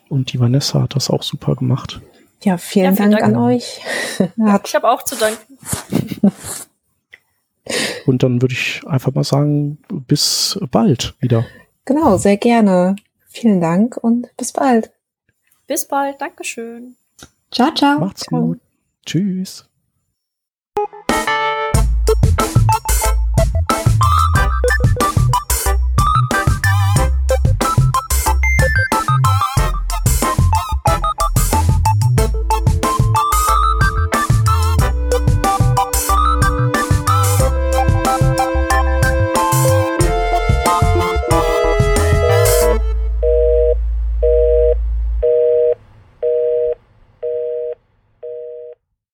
[0.08, 2.00] Und die Vanessa hat das auch super gemacht.
[2.42, 3.80] Ja, vielen, ja, vielen Dank, Dank, an euch.
[4.36, 5.58] Ja, ich habe auch zu danken.
[8.06, 11.44] Und dann würde ich einfach mal sagen, bis bald wieder.
[11.84, 12.96] Genau, sehr gerne.
[13.26, 14.92] Vielen Dank und bis bald.
[15.66, 16.20] Bis bald.
[16.20, 16.96] Dankeschön.
[17.50, 17.98] Ciao, ciao.
[17.98, 18.40] Macht's ciao.
[18.40, 18.60] gut.
[19.04, 19.68] Tschüss.